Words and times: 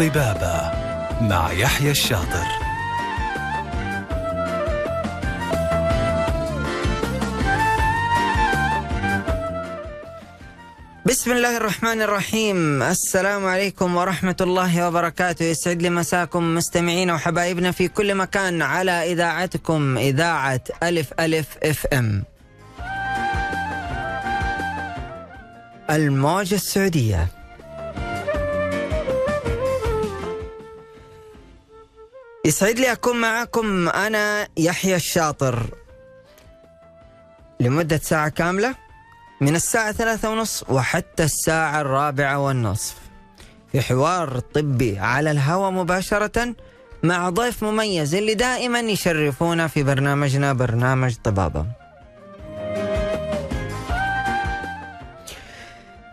طبابة 0.00 0.72
مع 1.20 1.52
يحيى 1.52 1.90
الشاطر. 1.90 2.46
بسم 11.06 11.32
الله 11.32 11.56
الرحمن 11.56 12.02
الرحيم. 12.02 12.82
السلام 12.82 13.46
عليكم 13.46 13.96
ورحمة 13.96 14.36
الله 14.40 14.88
وبركاته. 14.88 15.44
يسعد 15.44 15.82
لي 15.82 15.90
مساكم 15.90 16.54
مستمعين 16.54 17.10
وحبايبنا 17.10 17.70
في 17.70 17.88
كل 17.88 18.14
مكان 18.14 18.62
على 18.62 19.12
إذاعتكم 19.12 19.98
إذاعة 19.98 20.60
ألف 20.82 21.12
ألف 21.20 21.46
إف 21.62 21.86
إم. 21.86 22.24
الموجة 25.90 26.54
السعودية. 26.54 27.39
يسعد 32.44 32.78
لي 32.78 32.92
أكون 32.92 33.20
معكم 33.20 33.88
أنا 33.88 34.48
يحيى 34.56 34.96
الشاطر. 34.96 35.62
لمدة 37.60 37.96
ساعة 38.02 38.28
كاملة 38.28 38.74
من 39.40 39.56
الساعة 39.56 39.92
ثلاثة 39.92 40.30
ونص 40.30 40.64
وحتى 40.68 41.24
الساعة 41.24 41.80
الرابعة 41.80 42.38
والنصف. 42.38 42.94
في 43.72 43.80
حوار 43.80 44.38
طبي 44.38 44.98
على 44.98 45.30
الهواء 45.30 45.70
مباشرة 45.70 46.54
مع 47.02 47.30
ضيف 47.30 47.64
مميز 47.64 48.14
اللي 48.14 48.34
دائما 48.34 48.80
يشرفونا 48.80 49.66
في 49.68 49.82
برنامجنا 49.82 50.52
برنامج 50.52 51.14
طبابة. 51.24 51.66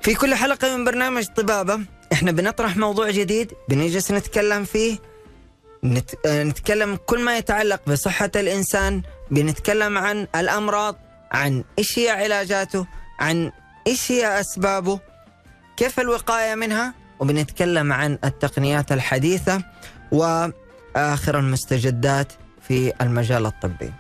في 0.02 0.16
كل 0.16 0.36
حلقة 0.36 0.78
من 0.78 0.86
برنامج 0.86 1.26
طبابة 1.26 1.80
إحنا 2.14 2.32
بنطرح 2.32 2.78
موضوع 2.78 3.12
جديد 3.12 3.54
بنجلس 3.70 4.12
نتكلم 4.12 4.64
فيه 4.64 4.98
نت... 5.84 6.28
نتكلم 6.28 6.96
كل 7.06 7.22
ما 7.22 7.38
يتعلق 7.38 7.82
بصحة 7.88 8.32
الإنسان 8.36 9.02
بنتكلم 9.32 9.98
عن 9.98 10.28
الأمراض 10.36 10.96
عن 11.32 11.64
إيش 11.80 12.00
هي 12.00 12.10
علاجاته 12.10 12.88
عن 13.20 13.52
إيش 13.88 14.12
هي 14.12 14.40
أسبابه 14.40 15.00
كيف 15.78 16.00
الوقاية 16.00 16.56
منها 16.56 16.94
وبنتكلم 17.20 17.94
عن 17.94 18.18
التقنيات 18.24 18.92
الحديثة 18.92 19.64
وآخر 20.12 21.40
المستجدات 21.40 22.34
في 22.68 22.94
المجال 23.02 23.46
الطبي. 23.46 23.92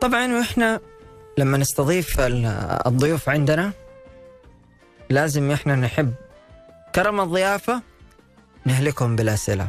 طبعا 0.00 0.34
وإحنا 0.34 0.80
لما 1.38 1.58
نستضيف 1.58 2.16
الضيوف 2.86 3.28
عندنا 3.28 3.72
لازم 5.10 5.50
إحنا 5.50 5.74
نحب 5.76 6.14
كرم 6.94 7.20
الضيافة 7.20 7.82
نهلكهم 8.66 9.16
بالأسئلة. 9.16 9.68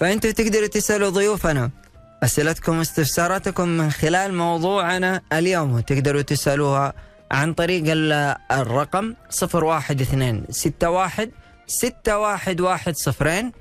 فأنتوا 0.00 0.30
تقدروا 0.30 0.66
تسألوا 0.66 1.08
ضيوفنا 1.10 1.70
أسئلتكم 2.22 2.78
واستفساراتكم 2.78 3.68
من 3.68 3.90
خلال 3.90 4.34
موضوعنا 4.34 5.20
اليوم 5.32 5.72
وتقدروا 5.72 6.22
تسألوها 6.22 6.92
عن 7.30 7.54
طريق 7.54 7.82
الرقم 8.52 9.14
012 9.42 9.64
61 9.64 10.44
6110 11.66 13.52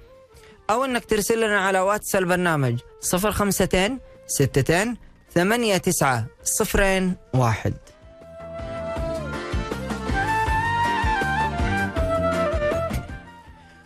أو 0.70 0.86
أنك 0.86 1.06
ترسل 1.06 1.48
لنا 1.48 1.60
على 1.60 1.80
واتس 1.80 2.16
البرنامج 2.16 2.80
052 3.14 4.00
62 4.42 4.98
ثمانية 5.36 5.78
تسعة 5.78 6.26
صفرين 6.44 7.16
واحد 7.34 7.74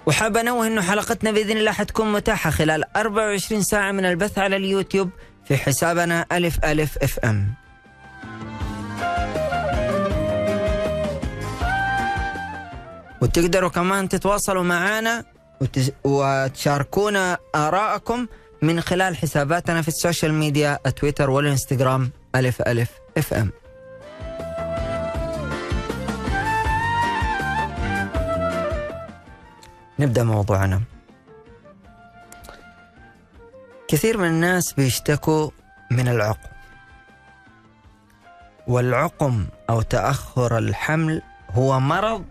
وحاب 0.05 0.37
أنوه 0.37 0.67
إنه 0.67 0.81
حلقتنا 0.81 1.31
بإذن 1.31 1.57
الله 1.57 1.71
حتكون 1.71 2.11
متاحة 2.11 2.49
خلال 2.49 2.95
24 2.97 3.61
ساعة 3.61 3.91
من 3.91 4.05
البث 4.05 4.37
على 4.39 4.55
اليوتيوب 4.55 5.09
في 5.45 5.57
حسابنا 5.57 6.25
ألف 6.31 6.65
ألف 6.65 6.97
أف 6.97 7.19
أم. 7.19 7.53
وتقدروا 13.21 13.69
كمان 13.69 14.09
تتواصلوا 14.09 14.63
معنا 14.63 15.23
وتشاركونا 16.03 17.37
آراءكم 17.55 18.27
من 18.61 18.81
خلال 18.81 19.17
حساباتنا 19.17 19.81
في 19.81 19.87
ال 19.87 19.94
social 19.94 20.33
media 20.33 20.75
تويتر 20.75 21.29
والإنستغرام 21.29 22.11
ألف 22.35 22.61
ألف 22.61 22.91
أف 23.17 23.33
أم. 23.33 23.51
نبدأ 29.99 30.23
موضوعنا. 30.23 30.81
كثير 33.87 34.17
من 34.17 34.27
الناس 34.27 34.73
بيشتكوا 34.73 35.49
من 35.91 36.07
العقم. 36.07 36.49
والعقم 38.67 39.45
أو 39.69 39.81
تأخر 39.81 40.57
الحمل 40.57 41.21
هو 41.51 41.79
مرض 41.79 42.25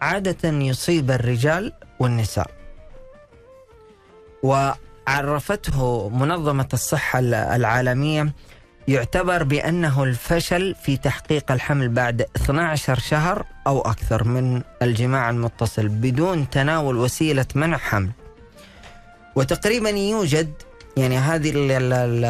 عادة 0.00 0.48
يصيب 0.48 1.10
الرجال 1.10 1.72
والنساء. 2.00 2.50
وعرفته 5.08 6.08
منظمة 6.08 6.68
الصحة 6.72 7.18
العالمية 7.56 8.32
يعتبر 8.88 9.42
بأنه 9.42 10.02
الفشل 10.04 10.74
في 10.82 10.96
تحقيق 10.96 11.52
الحمل 11.52 11.88
بعد 11.88 12.26
12 12.36 12.98
شهر 12.98 13.46
أو 13.66 13.80
أكثر 13.80 14.24
من 14.24 14.62
الجماع 14.82 15.30
المتصل 15.30 15.88
بدون 15.88 16.50
تناول 16.50 16.96
وسيلة 16.96 17.46
منع 17.54 17.76
حمل. 17.76 18.10
وتقريبا 19.36 19.90
يوجد 19.90 20.52
يعني 20.96 21.18
هذه 21.18 21.50
ال 21.50 21.70
ال 21.70 21.92
ال 21.92 22.24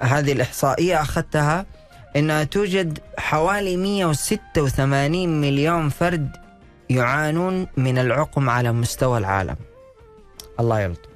هذه 0.00 0.32
الإحصائية 0.32 1.02
أخذتها 1.02 1.66
أنها 2.16 2.44
توجد 2.44 2.98
حوالي 3.18 3.76
186 3.76 5.40
مليون 5.40 5.88
فرد 5.88 6.36
يعانون 6.90 7.66
من 7.76 7.98
العقم 7.98 8.50
على 8.50 8.72
مستوى 8.72 9.18
العالم. 9.18 9.56
الله 10.60 10.80
يلطف. 10.80 11.07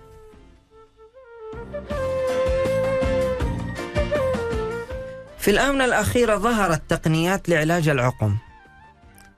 في 5.38 5.50
الآونة 5.50 5.84
الأخيرة 5.84 6.36
ظهرت 6.36 6.82
تقنيات 6.88 7.48
لعلاج 7.48 7.88
العقم 7.88 8.36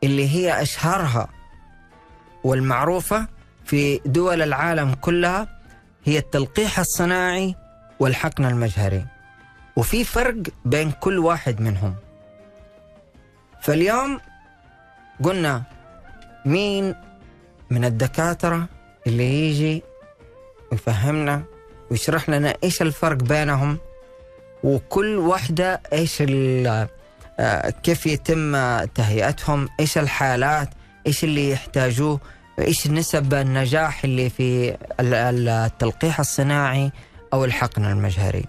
اللي 0.04 0.28
هي 0.28 0.62
أشهرها 0.62 1.28
والمعروفة 2.44 3.26
في 3.64 4.00
دول 4.06 4.42
العالم 4.42 4.94
كلها 4.94 5.48
هي 6.04 6.18
التلقيح 6.18 6.78
الصناعي 6.78 7.54
والحقن 8.00 8.44
المجهري. 8.44 9.06
وفي 9.76 10.04
فرق 10.04 10.34
بين 10.64 10.90
كل 10.90 11.18
واحد 11.18 11.60
منهم. 11.60 11.94
فاليوم 13.62 14.20
قلنا 15.22 15.62
مين 16.46 16.94
من 17.70 17.84
الدكاترة 17.84 18.68
اللي 19.06 19.50
يجي 19.50 19.82
ويفهمنا 20.72 21.42
ويشرح 21.90 22.28
لنا 22.28 22.54
إيش 22.64 22.82
الفرق 22.82 23.16
بينهم 23.16 23.78
وكل 24.64 25.16
واحدة 25.16 25.80
إيش 25.92 26.22
كيف 27.82 28.06
يتم 28.06 28.52
تهيئتهم 28.84 29.68
إيش 29.80 29.98
الحالات 29.98 30.68
إيش 31.06 31.24
اللي 31.24 31.50
يحتاجوه 31.50 32.20
إيش 32.58 32.86
نسب 32.86 33.34
النجاح 33.34 34.04
اللي 34.04 34.30
في 34.30 34.76
التلقيح 35.00 36.20
الصناعي 36.20 36.92
أو 37.32 37.44
الحقن 37.44 37.84
المجهري. 37.84 38.44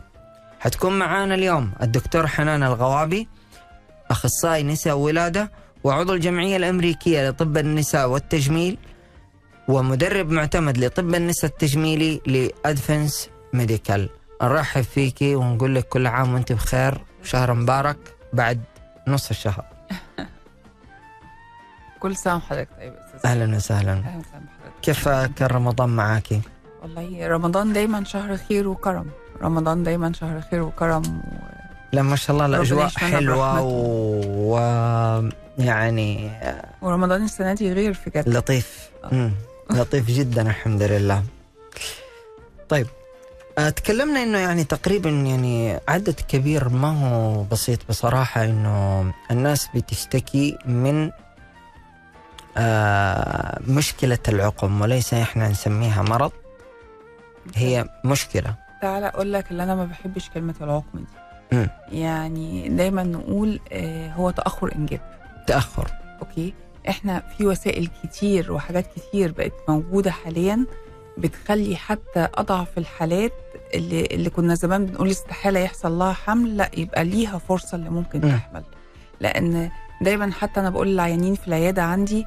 حتكون 0.59 0.99
معانا 0.99 1.35
اليوم 1.35 1.71
الدكتور 1.81 2.27
حنان 2.27 2.63
الغوابي 2.63 3.27
أخصائي 4.11 4.63
نساء 4.63 4.97
ولادة 4.97 5.51
وعضو 5.83 6.13
الجمعية 6.13 6.57
الأمريكية 6.57 7.29
لطب 7.29 7.57
النساء 7.57 8.09
والتجميل 8.09 8.77
ومدرب 9.67 10.29
معتمد 10.31 10.77
لطب 10.77 11.15
النساء 11.15 11.51
التجميلي 11.51 12.21
لأدفنس 12.25 13.29
ميديكال. 13.53 14.09
نرحب 14.41 14.81
فيكي 14.81 15.35
ونقول 15.35 15.75
لك 15.75 15.87
كل 15.89 16.07
عام 16.07 16.33
وأنت 16.33 16.51
بخير. 16.51 16.97
شهر 17.23 17.53
مبارك 17.53 17.97
بعد 18.33 18.61
نص 19.07 19.29
الشهر. 19.29 19.65
كل 21.99 22.15
سنة 22.15 22.35
وحضرتك 22.35 22.69
طيب 22.79 22.93
أهلا 23.25 23.55
وسهلا. 23.55 23.91
أهلا 23.91 24.17
وسهلا 24.17 24.45
كيف 24.81 25.09
كان 25.09 25.47
رمضان 25.47 25.89
معاكي؟ 25.89 26.41
والله 26.81 27.27
رمضان 27.27 27.73
دايما 27.73 28.03
شهر 28.03 28.37
خير 28.37 28.67
وكرم. 28.67 29.05
رمضان 29.41 29.83
دايما 29.83 30.13
شهر 30.13 30.41
خير 30.51 30.61
وكرم 30.61 31.01
و... 31.17 31.21
لا 31.93 32.01
ما 32.01 32.15
شاء 32.15 32.35
الله 32.35 32.45
الأجواء 32.45 32.87
حلوة 32.87 33.53
برحمته. 33.53 33.63
و... 33.63 34.57
يعني 35.57 36.31
ورمضان 36.81 37.23
السنة 37.23 37.53
دي 37.53 37.73
غير 37.73 37.93
في 37.93 38.09
جد. 38.09 38.29
لطيف. 38.29 38.89
آه. 39.03 39.31
لطيف 39.71 40.07
جدا 40.07 40.41
الحمد 40.41 40.81
لله 40.83 41.23
طيب 42.69 42.87
آه، 43.57 43.69
تكلمنا 43.69 44.23
إنه 44.23 44.37
يعني 44.37 44.63
تقريبا 44.63 45.09
يعني 45.09 45.79
عدد 45.87 46.19
كبير 46.27 46.69
ما 46.69 46.87
هو 47.09 47.43
بسيط 47.43 47.79
بصراحة 47.89 48.43
إنه 48.43 49.11
الناس 49.31 49.67
بتشتكي 49.75 50.57
من 50.65 51.11
آه 52.57 53.59
مشكلة 53.67 54.19
العقم 54.27 54.81
وليس 54.81 55.13
إحنا 55.13 55.49
نسميها 55.49 56.01
مرض 56.01 56.31
هي 57.55 57.85
مشكلة. 58.05 58.55
تعال 58.81 59.03
أقول 59.03 59.33
لك 59.33 59.51
اللي 59.51 59.63
أنا 59.63 59.75
ما 59.75 59.85
بحبش 59.85 60.29
كلمة 60.29 60.55
العقم 60.61 61.05
دي. 61.51 61.67
يعني 61.91 62.69
دايما 62.69 63.03
نقول 63.03 63.59
آه 63.71 64.09
هو 64.11 64.31
تأخر 64.31 64.75
إنجاب. 64.75 65.01
تأخر. 65.47 65.91
أوكي؟ 66.21 66.53
إحنا 66.89 67.23
في 67.37 67.45
وسائل 67.47 67.89
كتير 68.03 68.51
وحاجات 68.51 68.85
كتير 68.95 69.31
بقت 69.31 69.53
موجودة 69.69 70.11
حاليا 70.11 70.65
بتخلي 71.17 71.75
حتى 71.75 72.27
أضعف 72.33 72.77
الحالات 72.77 73.33
اللي 73.73 74.05
اللي 74.05 74.29
كنا 74.29 74.55
زمان 74.55 74.85
بنقول 74.85 75.09
استحالة 75.09 75.59
يحصل 75.59 75.91
لها 75.99 76.13
حمل 76.13 76.57
لا 76.57 76.71
يبقى 76.77 77.03
ليها 77.03 77.37
فرصة 77.37 77.75
اللي 77.75 77.89
ممكن 77.89 78.21
مم. 78.21 78.31
تحمل 78.31 78.63
لأن 79.19 79.69
دايما 80.01 80.31
حتى 80.31 80.59
أنا 80.59 80.69
بقول 80.69 80.87
للعيانين 80.87 81.35
في 81.35 81.47
العيادة 81.47 81.83
عندي 81.83 82.25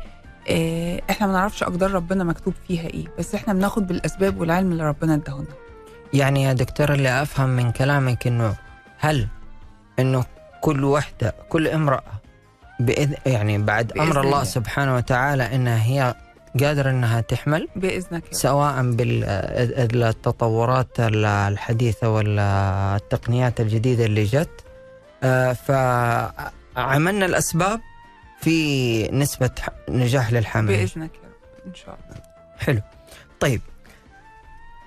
آه، 0.50 1.02
إحنا 1.11 1.26
ما 1.26 1.32
نعرفش 1.32 1.62
أقدار 1.62 1.90
ربنا 1.90 2.25
مكتوب 2.25 2.54
فيها 2.69 2.87
إيه 2.87 3.04
بس 3.19 3.34
إحنا 3.34 3.52
بناخد 3.54 3.87
بالأسباب 3.87 4.40
والعلم 4.40 4.72
اللي 4.72 4.88
ربنا 4.88 5.14
اداهولنا 5.14 5.54
يعني 6.12 6.43
يا 6.43 6.52
دكتور 6.52 6.93
اللي 6.93 7.22
أفهم 7.22 7.49
من 7.49 7.72
كلامك 7.72 8.26
إنه 8.26 8.54
هل 8.99 9.28
إنه 9.99 10.25
كل 10.61 10.84
وحدة 10.84 11.34
كل 11.49 11.69
امرأة 11.69 12.02
بإذن 12.80 13.14
يعني 13.26 13.58
بعد 13.58 13.86
بإذن 13.88 14.00
أمر 14.00 14.20
الله 14.20 14.32
الله. 14.32 14.44
سبحانه 14.44 14.96
وتعالى 14.96 15.54
إنها 15.54 15.82
هي 15.84 16.14
قادرة 16.60 16.90
إنها 16.90 17.20
تحمل 17.20 17.69
رب. 17.76 18.22
سواء 18.30 18.82
بالتطورات 19.86 20.88
الحديثة 21.00 22.08
والتقنيات 22.08 23.60
الجديدة 23.60 24.04
اللي 24.04 24.25
جت. 24.25 24.64
آه، 25.22 25.52
فعملنا 25.52 27.26
الأسباب 27.26 27.80
في 28.40 29.08
نسبة 29.12 29.50
ح- 29.60 29.69
نجاح 29.88 30.32
للحمل. 30.32 30.70
يا 30.70 30.84
رب 30.96 31.10
إن 31.66 31.75
شاء 31.75 31.98
الله. 32.10 32.22
حلو. 32.58 32.80
طيب 33.40 33.60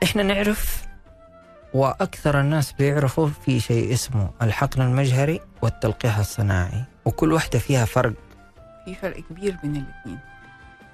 إحنا 0.03 0.23
نعرف 0.23 0.85
وأكثر 1.73 2.39
الناس 2.39 2.71
بيعرفوا 2.71 3.29
في 3.45 3.59
شيء 3.59 3.93
اسمه 3.93 4.29
الحقن 4.41 4.81
المجهري 4.81 5.39
والتلقيح 5.61 6.17
الصناعي. 6.17 6.83
وكل 7.05 7.33
واحدة 7.33 7.59
فيها 7.59 7.85
فرق. 7.85 8.13
في 8.85 8.95
فرق 8.95 9.19
كبير 9.29 9.57
بين 9.63 9.75
الاثنين 9.75 10.19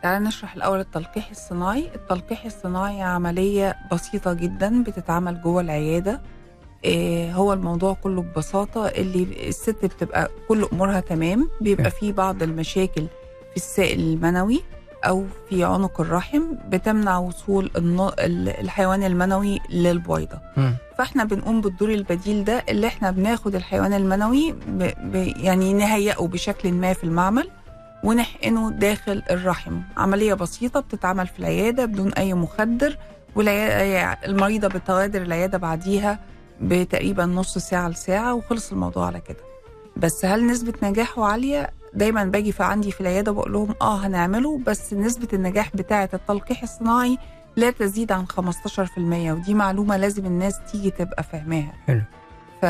تعال 0.03 0.23
نشرح 0.23 0.55
الأول 0.55 0.79
التلقيح 0.79 1.29
الصناعي. 1.29 1.89
التلقيح 1.95 2.45
الصناعي 2.45 3.01
عملية 3.01 3.75
بسيطة 3.91 4.33
جدا 4.33 4.83
بتتعمل 4.83 5.41
جوه 5.41 5.61
العيادة. 5.61 6.21
إيه 6.85 7.33
هو 7.33 7.53
الموضوع 7.53 7.93
كله 7.93 8.21
ببساطة. 8.21 8.87
اللي 8.87 9.47
الست 9.49 9.85
بتبقى 9.85 10.29
كل 10.47 10.67
أمورها 10.73 10.99
تمام. 10.99 11.49
بيبقى 11.61 11.91
فيه 11.91 12.11
بعض 12.13 12.43
المشاكل 12.43 13.07
في 13.51 13.55
السائل 13.57 13.99
المنوي 13.99 14.63
أو 15.05 15.25
في 15.49 15.63
عنق 15.63 16.01
الرحم. 16.01 16.41
بتمنع 16.69 17.17
وصول 17.17 17.71
الحيوان 17.77 19.03
المنوي 19.03 19.59
للبويضة. 19.69 20.39
فاحنا 20.97 21.23
بنقوم 21.23 21.61
بالدور 21.61 21.89
البديل 21.93 22.43
ده 22.43 22.63
اللي 22.69 22.87
إحنا 22.87 23.11
بناخد 23.11 23.55
الحيوان 23.55 23.93
المنوي 23.93 24.51
ب... 24.51 24.83
ب... 25.03 25.15
يعني 25.37 25.73
نهيئه 25.73 26.27
بشكل 26.27 26.71
ما 26.71 26.93
في 26.93 27.03
المعمل 27.03 27.49
ونحقنه 28.03 28.71
داخل 28.71 29.23
الرحم 29.29 29.79
عملية 29.97 30.33
بسيطة 30.33 30.79
بتتعمل 30.79 31.27
في 31.27 31.39
العيادة 31.39 31.85
بدون 31.85 32.13
أي 32.13 32.33
مخدر 32.33 32.97
والمريضة 33.35 34.67
بتغادر 34.67 35.21
العيادة 35.21 35.57
بعديها 35.57 36.19
بتقريبا 36.61 37.25
نص 37.25 37.57
ساعة 37.57 37.89
لساعة 37.89 38.33
وخلص 38.33 38.71
الموضوع 38.71 39.05
على 39.05 39.19
كده 39.19 39.37
بس 39.97 40.25
هل 40.25 40.47
نسبة 40.47 40.73
نجاحه 40.83 41.25
عالية؟ 41.25 41.69
دايما 41.93 42.23
باجي 42.23 42.51
في 42.51 42.63
عندي 42.63 42.91
في 42.91 43.01
العيادة 43.01 43.31
بقول 43.31 43.53
لهم 43.53 43.75
آه 43.81 43.97
هنعمله 43.97 44.59
بس 44.67 44.93
نسبة 44.93 45.27
النجاح 45.33 45.75
بتاعة 45.75 46.09
التلقيح 46.13 46.63
الصناعي 46.63 47.17
لا 47.57 47.69
تزيد 47.71 48.11
عن 48.11 48.25
15% 48.27 48.97
ودي 49.31 49.53
معلومة 49.53 49.97
لازم 49.97 50.25
الناس 50.25 50.55
تيجي 50.71 50.89
تبقى 50.91 51.23
فاهماها. 51.23 51.73
حلو. 51.87 52.01
ف 52.61 52.65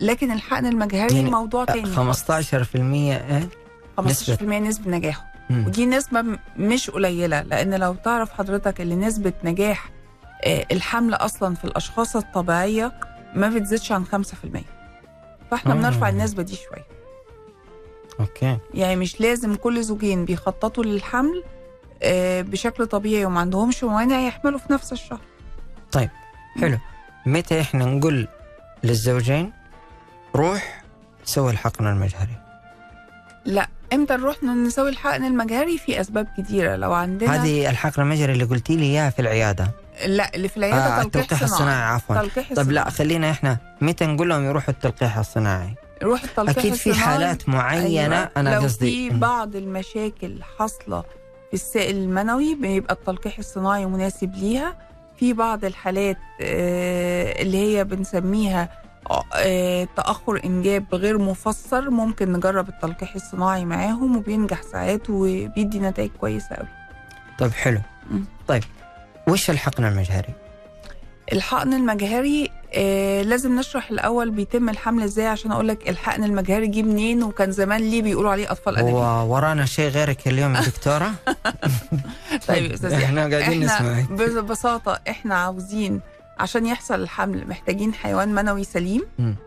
لكن 0.00 0.30
الحقن 0.32 0.66
المجهري 0.66 1.16
يعني 1.16 1.30
موضوع 1.30 1.64
تاني. 1.64 1.94
15% 1.96 2.76
إيه 2.76 3.48
15% 4.00 4.42
نسبة. 4.42 4.90
نجاحه. 4.90 5.24
مم. 5.50 5.66
ودي 5.66 5.86
نسبة 5.86 6.24
مش 6.56 6.90
قليلة 6.90 7.42
لأن 7.42 7.74
لو 7.74 7.94
تعرف 7.94 8.32
حضرتك 8.32 8.80
اللي 8.80 8.96
نسبة 8.96 9.32
نجاح 9.44 9.90
آه، 10.44 10.66
الحمل 10.72 11.14
أصلا 11.14 11.54
في 11.54 11.64
الأشخاص 11.64 12.16
الطبيعية 12.16 12.92
ما 13.34 13.48
بتزيدش 13.48 13.92
عن 13.92 14.04
5% 14.04 14.64
فإحنا 15.50 15.72
آه. 15.72 15.76
بنرفع 15.76 16.08
النسبة 16.08 16.42
دي 16.42 16.54
شوية. 16.56 16.86
أوكي. 18.20 18.58
يعني 18.74 18.96
مش 18.96 19.20
لازم 19.20 19.54
كل 19.54 19.82
زوجين 19.82 20.24
بيخططوا 20.24 20.84
للحمل 20.84 21.44
بشكل 22.42 22.86
طبيعي 22.86 23.24
وما 23.24 23.40
عندهمش 23.40 23.84
موانع 23.84 24.20
يحملوا 24.20 24.58
في 24.58 24.72
نفس 24.72 24.92
الشهر 24.92 25.20
حلو 26.60 26.78
متى 27.26 27.60
إحنا 27.60 27.84
نقول 27.84 28.28
للزوجين 28.84 29.52
روح 30.36 30.84
سوي 31.24 31.52
الحقن 31.52 31.86
المجهري 31.86 32.36
لا 33.44 33.68
إمتى 33.92 34.16
نروح 34.16 34.42
نسوي 34.42 34.88
الحقن 34.88 35.24
المجهري 35.24 35.78
في 35.78 36.00
أسباب 36.00 36.26
كتيرة 36.38 36.76
لو 36.76 36.92
عندنا 36.92 37.42
هذه 37.42 37.70
الحقن 37.70 38.02
المجهري 38.02 38.32
اللي 38.32 38.44
قلتي 38.44 38.76
لي 38.76 38.84
إياها 38.84 39.10
في 39.10 39.18
العيادة 39.22 39.70
لا 40.06 40.34
اللي 40.34 40.48
في 40.48 40.56
العيادة 40.56 40.78
آه 40.86 41.02
تلقيح, 41.02 41.22
التلقيح 41.22 41.42
الصناعي 41.42 41.82
عفوا 41.94 42.16
تلقيح 42.16 42.54
طيب 42.54 42.70
لا. 42.70 42.90
خلينا 42.90 43.30
إحنا 43.30 43.58
متى 43.80 44.06
نقول 44.06 44.28
لهم 44.28 44.44
يروحوا 44.44 44.74
التلقيح 44.74 45.18
الصناعي 45.18 45.74
روح 46.02 46.22
التلقيح 46.22 46.58
أكيد 46.58 46.74
في 46.74 46.90
الصناعي. 46.90 47.08
حالات 47.12 47.48
معينة 47.48 48.16
أيوة. 48.16 48.30
أنا 48.36 48.54
لو 48.54 48.60
قصدي 48.60 49.10
في. 49.10 49.16
بعض 49.16 49.56
المشاكل 49.56 50.42
حاصلة 50.58 51.04
في 51.48 51.54
السائل 51.54 51.96
المنوي 51.96 52.54
بيبقى 52.54 52.94
التلقيح 52.94 53.38
الصناعي 53.38 53.86
مناسب 53.86 54.34
ليها 54.34 54.76
في 55.16 55.32
بعض 55.32 55.64
الحالات 55.64 56.16
آه، 56.40 57.42
اللي 57.42 57.58
هي 57.58 57.84
بنسميها 57.84 58.68
آه، 59.34 59.88
تأخر 59.96 60.40
إنجاب 60.44 60.94
غير 60.94 61.18
مفسر 61.18 61.90
ممكن 61.90 62.32
نجرب 62.32 62.68
التلقيح 62.68 63.14
الصناعي 63.14 63.64
معاهم 63.64 64.16
وبينجح 64.16 64.62
ساعات 64.62 65.10
وبيدي 65.10 65.78
نتائج 65.80 66.10
كويسة 66.20 66.56
قوي 66.56 66.68
طيب 67.38 67.50
حلو. 67.52 67.80
طيب 68.48 68.62
وش 69.28 69.50
الحقن 69.50 69.84
المجهري؟ 69.84 70.34
الحقن 71.32 71.72
المجهري 71.74 72.50
آه 72.76 73.22
لازم 73.22 73.58
نشرح 73.58 73.90
الأول 73.90 74.30
بيتم 74.30 74.68
الحمل 74.68 75.02
إزاي 75.02 75.26
عشان 75.26 75.52
أقول 75.52 75.68
لك 75.68 75.88
الحقن 75.88 76.24
المجهري 76.24 76.66
جه 76.66 76.82
منين 76.82 77.22
وكان 77.22 77.52
زمان 77.52 77.80
ليه 77.80 78.02
بيقولوا 78.02 78.30
عليه 78.30 78.50
أطفال 78.52 78.76
أنابيب 78.76 78.94
هو 78.94 79.34
ورانا 79.34 79.66
شيء 79.66 79.88
غيرك 79.90 80.28
اليوم 80.28 80.54
يا 80.54 80.60
دكتورة؟ 80.70 81.12
طيب 82.48 82.72
يحيى. 82.84 83.04
إحنا 83.04 83.20
قاعدين 83.20 83.68
إحنا 83.68 83.92
نسمعك 84.02 84.10
ببساطة 84.10 85.00
إحنا 85.08 85.34
عاوزين 85.34 86.00
عشان 86.38 86.66
يحصل 86.66 86.94
الحمل 87.02 87.48
محتاجين 87.48 87.94
حيوان 87.94 88.34
منوي 88.34 88.64
سليم. 88.64 89.02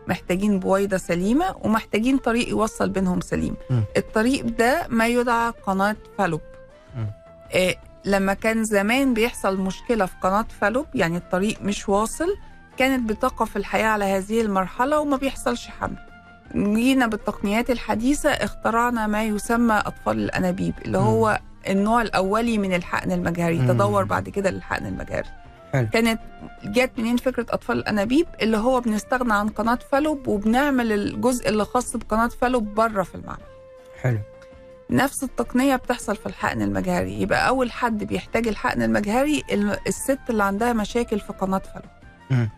محتاجين 0.08 0.58
بويضة 0.60 0.96
سليمة 0.96 1.54
ومحتاجين 1.60 2.18
طريق 2.18 2.48
يوصل 2.48 2.88
بينهم 2.88 3.20
سليم. 3.20 3.54
الطريق 3.96 4.44
ده 4.44 4.86
ما 4.88 5.06
يدعى 5.06 5.52
قناة 5.66 5.96
فالوب. 6.18 6.40
إيه 7.54 7.76
لما 8.04 8.34
كان 8.34 8.64
زمان 8.64 9.14
بيحصل 9.14 9.56
مشكلة 9.60 10.06
في 10.06 10.14
قناة 10.22 10.46
فالوب 10.60 10.86
يعني 10.94 11.16
الطريق 11.16 11.62
مش 11.62 11.88
واصل 11.88 12.36
كانت 12.80 13.08
بتقف 13.10 13.56
الحياة 13.56 13.86
على 13.86 14.04
هذه 14.04 14.40
المرحلة 14.40 15.00
وما 15.00 15.16
بيحصلش 15.16 15.68
حمل 15.68 15.96
جينا 16.54 17.06
بالتقنيات 17.06 17.70
الحديثة 17.70 18.30
اخترعنا 18.30 19.06
ما 19.06 19.24
يسمى 19.24 19.74
أطفال 19.74 20.18
الأنابيب 20.18 20.74
اللي. 20.84 20.98
هو 20.98 21.40
النوع 21.68 22.02
الأولي 22.02 22.58
من 22.58 22.74
الحقن 22.74 23.12
المجهري 23.12 23.58
مم. 23.58 23.68
تدور 23.68 24.04
بعد 24.04 24.28
كده 24.28 24.50
للحقن 24.50 24.86
المجهري 24.86 25.28
حلو. 25.72 25.88
كانت 25.92 26.20
جت 26.64 26.90
منين 26.98 27.16
فكرة 27.16 27.46
أطفال 27.50 27.78
الأنابيب 27.78 28.26
اللي 28.42 28.56
هو 28.56 28.80
بنستغنى 28.80 29.32
عن 29.34 29.48
قناة 29.48 29.78
فالوب 29.92 30.28
وبنعمل 30.28 30.92
الجزء 30.92 31.48
اللي 31.48 31.64
خاص 31.64 31.96
بقناة 31.96 32.28
فالوب 32.28 32.74
بره 32.74 33.02
في 33.02 33.14
المعمل 33.14 33.42
حلو 34.02 34.18
نفس 34.90 35.22
التقنية 35.24 35.76
بتحصل 35.76 36.16
في 36.16 36.26
الحقن 36.26 36.62
المجهري 36.62 37.20
يبقى 37.22 37.48
أول 37.48 37.72
حد 37.72 38.04
بيحتاج 38.04 38.48
الحقن 38.48 38.82
المجهري 38.82 39.42
ال- 39.52 39.78
الست 39.88 40.18
اللي 40.30 40.44
عندها 40.44 40.72
مشاكل 40.72 41.20
في 41.20 41.32
قناة 41.32 41.62
فالوب. 41.74 42.48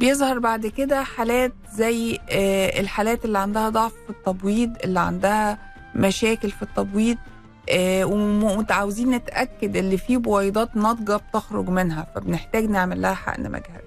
بيظهر 0.00 0.38
بعد 0.38 0.66
كده 0.66 1.02
حالات 1.02 1.52
زي 1.74 2.18
آه، 2.30 2.80
الحالات 2.80 3.24
اللي 3.24 3.38
عندها 3.38 3.68
ضعف 3.68 3.92
في 4.06 4.10
التبويض 4.10 4.70
اللي 4.84 5.00
عندها 5.00 5.58
مشاكل 5.94 6.50
في 6.50 6.62
التبويض 6.62 7.16
آه، 7.70 8.04
ومتعاوزين 8.04 9.10
نتأكد 9.10 9.76
اللي 9.76 9.96
فيه 9.98 10.16
بويضات 10.18 10.76
ناضجة 10.76 11.16
بتخرج 11.16 11.68
منها 11.68 12.06
فبنحتاج 12.14 12.64
نعمل 12.64 13.02
لها 13.02 13.14
حقن 13.14 13.42
مجهري. 13.42 13.84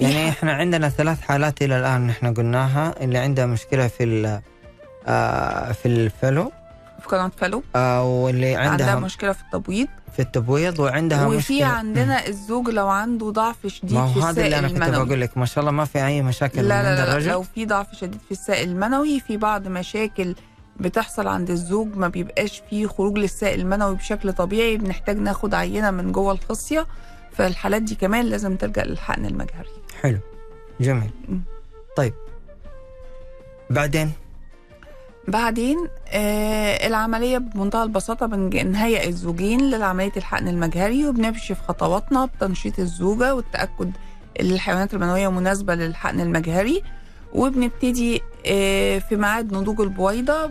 يعني 0.00 0.28
إحنا 0.28 0.52
عندنا 0.52 0.88
ثلاث 0.88 1.20
حالات 1.20 1.62
إلى 1.62 1.78
الآن 1.78 2.10
إحنا 2.10 2.30
قلناها 2.30 2.94
اللي 3.04 3.18
عندها 3.18 3.46
مشكلة 3.46 3.86
في 3.88 4.40
آه 5.06 5.72
في 5.72 5.86
الفلو 5.88 6.52
في 7.04 7.10
قناة 7.10 7.30
فالو. 7.36 7.62
آه 7.76 8.04
واللي 8.04 8.54
عندها, 8.56 8.70
عندها 8.70 8.96
مشكلة 8.96 9.32
في 9.32 9.42
التبويض. 9.42 9.88
في 10.12 10.22
التبويض 10.22 10.80
وعندها 10.80 11.26
وفي 11.26 11.36
مشكلة. 11.36 11.66
عندنا 11.66 12.26
الزوج 12.26 12.68
لو 12.68 12.88
عنده 12.88 13.30
ضعف 13.30 13.66
شديد 13.66 13.92
ما 13.92 14.06
في 14.12 14.18
هو 14.18 14.22
هذا 14.22 14.44
اللي 14.44 14.58
أنا 14.58 14.68
كنت 14.68 14.96
بقول 15.06 15.20
لك 15.20 15.38
ما 15.38 15.46
شاء 15.46 15.60
الله 15.60 15.70
ما 15.70 15.84
في 15.84 16.06
أي 16.06 16.22
مشاكل 16.22 16.62
لا 16.62 16.82
لا, 16.82 17.06
لا, 17.06 17.18
لا 17.18 17.30
لو 17.32 17.42
في 17.42 17.66
ضعف 17.66 17.94
شديد 17.94 18.20
في 18.20 18.32
السائل 18.32 18.68
المنوي 18.68 19.20
في 19.20 19.36
بعض 19.36 19.68
مشاكل 19.68 20.34
بتحصل 20.80 21.26
عند 21.28 21.50
الزوج 21.50 21.96
ما 21.96 22.08
بيبقاش 22.08 22.62
فيه 22.70 22.86
خروج 22.86 23.18
للسائل 23.18 23.60
المنوي 23.60 23.94
بشكل 23.94 24.32
طبيعي. 24.32 24.76
بنحتاج 24.76 25.18
ناخد 25.18 25.54
عينة 25.54 25.90
من 25.90 26.12
جوه 26.12 26.32
الخصيه 26.32 26.86
فالحالات 27.32 27.82
دي 27.82 27.94
كمان 27.94 28.24
لازم 28.26 28.56
تلجأ 28.56 28.84
للحقن 28.84 29.26
المجهري. 29.26 29.68
حلو. 30.02 30.18
جميل. 30.80 31.10
مم. 31.28 31.42
طيب. 31.96 32.14
بعدين؟ 33.70 34.12
بعدين 35.28 35.88
آه 36.08 36.86
العملية 36.86 37.38
بمنتهى 37.38 37.82
البساطة 37.82 38.26
بنهيئ 38.26 39.08
الزوجين 39.08 39.70
لعملية 39.70 40.12
الحقن 40.16 40.48
المجهري 40.48 41.06
وبنمشي 41.08 41.54
في 41.54 41.62
خطواتنا 41.68 42.24
بتنشيط 42.24 42.78
الزوجة 42.78 43.34
والتأكد 43.34 43.90
الحيوانات 44.40 44.94
المنوية 44.94 45.28
مناسبة 45.28 45.74
للحقن 45.74 46.20
المجهري 46.20 46.82
وبنبتدي 47.34 48.22
آه 48.46 48.98
في 48.98 49.16
ميعاد 49.16 49.52
نضوج 49.52 49.80
البويضة 49.80 50.50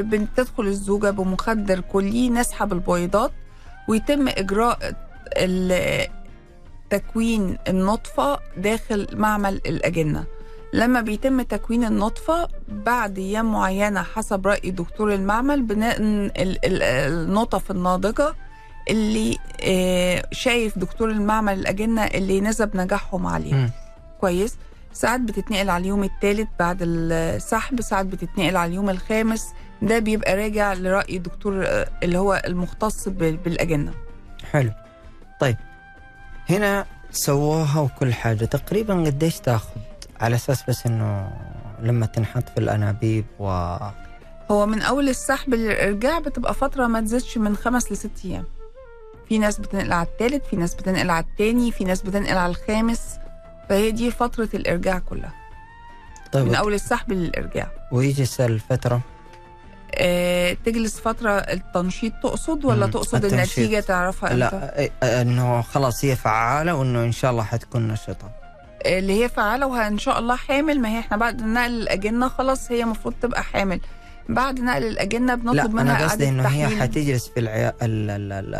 بتدخل 0.00 0.66
الزوجة 0.66 1.10
بمخدر 1.10 1.80
كلي 1.80 2.28
نسحب 2.30 2.72
البويضات 2.72 3.32
ويتم 3.88 4.28
إجراء 4.28 4.78
تكوين 6.90 7.58
النطفة 7.68 8.38
داخل 8.56 9.06
معمل 9.12 9.54
الأجنة. 9.54 10.24
لما 10.72 11.00
بيتم 11.00 11.42
تكوين 11.42 11.84
النطفة 11.84 12.48
بعد 12.68 13.18
أيام 13.18 13.52
معينة 13.52 14.02
حسب 14.02 14.46
رأي 14.46 14.70
دكتور 14.70 15.14
المعمل 15.14 15.66
ال- 15.70 16.82
النطف 16.82 17.70
الناضجة 17.70 18.34
اللي 18.90 19.38
آه، 19.64 20.24
شايف 20.32 20.78
دكتور 20.78 21.10
المعمل 21.10 21.58
الأجنة 21.58 22.04
اللي 22.04 22.40
نسب 22.40 22.76
نجاحهم 22.76 23.26
عليه 23.26 23.54
مم. 23.54 23.70
كويس. 24.20 24.56
ساعات 24.92 25.20
بتتنقل 25.20 25.70
على 25.70 25.82
اليوم 25.82 26.04
الثالث 26.04 26.48
بعد 26.58 26.78
السحب 26.82 27.80
ساعات 27.80 28.06
بتتنقل 28.06 28.56
على 28.56 28.68
اليوم 28.70 28.90
الخامس. 28.90 29.46
ده 29.82 29.98
بيبقى 29.98 30.36
راجع 30.36 30.72
لرأي 30.72 31.16
الدكتور 31.16 31.64
آه، 31.66 31.88
اللي 32.02 32.18
هو 32.18 32.42
المختص 32.46 33.08
بال- 33.08 33.36
بالأجنة. 33.36 33.92
حلو. 34.50 34.70
طيب 35.40 35.56
هنا 36.50 36.86
سووها 37.10 37.80
وكل 37.80 38.12
حاجة. 38.14 38.44
تقريبا 38.44 38.94
قديش 39.04 39.40
تاخذ؟ 39.40 39.70
على 40.20 40.36
أساس 40.36 40.62
بس 40.68 40.86
إنه 40.86 41.30
لما 41.82 42.06
تنحط 42.06 42.48
في 42.48 42.58
الأنابيب 42.58 43.24
و 43.38 43.46
هو 44.50 44.66
من 44.66 44.82
أول 44.82 45.08
السحب 45.08 45.54
للارجاع 45.54 46.18
بتبقى 46.18 46.54
فترة 46.54 46.86
ما 46.86 47.00
تزيدش 47.00 47.38
من 47.38 47.56
خمس 47.56 47.92
لست 47.92 48.10
أيام. 48.24 48.44
في 49.28 49.38
ناس 49.38 49.58
بتنقل 49.60 49.92
على 49.92 50.06
الثالث 50.06 50.46
في 50.46 50.56
ناس 50.56 50.74
بتنقل 50.74 51.10
على 51.10 51.24
الثاني 51.24 51.72
في 51.72 51.84
ناس 51.84 52.02
بتنقل 52.02 52.36
على 52.38 52.50
الخامس. 52.50 53.18
فهي 53.68 53.90
دي 53.90 54.10
فترة 54.10 54.48
الإرجاع 54.54 54.98
كلها. 54.98 55.32
طيب 56.32 56.46
من 56.46 56.54
أول 56.54 56.74
السحب 56.74 57.12
للإرجاع. 57.12 57.70
ويجي 57.92 58.26
الفترة 58.40 59.00
أه 59.94 60.56
تجلس 60.64 61.00
فترة 61.00 61.30
التنشيط 61.30 62.12
تقصد 62.22 62.64
ولا 62.64 62.86
مم، 62.86 62.92
تقصد 62.92 63.24
التنشيط. 63.24 63.58
النتيجة 63.58 63.80
تعرفها 63.80 64.34
لا 64.34 64.78
إيه، 64.78 64.90
إنه 65.02 65.62
خلاص 65.62 66.04
هي 66.04 66.16
فعالة 66.16 66.74
وإنه 66.74 67.04
إن 67.04 67.12
شاء 67.12 67.30
الله 67.30 67.42
حتكون 67.42 67.88
نشطة. 67.88 68.30
آه، 68.32 68.47
اللي 68.86 69.24
هي 69.24 69.28
فعالة 69.28 69.66
وإن 69.66 69.98
شاء 69.98 70.18
الله 70.18 70.36
حامل 70.36 70.80
ما 70.80 70.88
هي 70.88 70.98
إحنا 70.98 71.16
بعد 71.16 71.42
نقل 71.42 71.70
الأجنة 71.82 72.28
خلاص 72.28 72.72
هي 72.72 72.82
المفروض 72.82 73.14
تبقى 73.22 73.42
حامل 73.42 73.80
بعد 74.28 74.60
نقل 74.60 74.84
الأجنة 74.84 75.26
لا 75.26 75.34
بنطلب 75.34 75.74
منها 75.74 75.96
أنا 75.98 76.08
قصدي 76.08 76.28
إنه 76.28 76.48
هي. 76.48 76.80
حتجلس 76.80 77.28
في 77.28 77.40
العيا... 77.40 77.68
ال... 77.82 78.10
ال... 78.10 78.32
ال... 78.32 78.54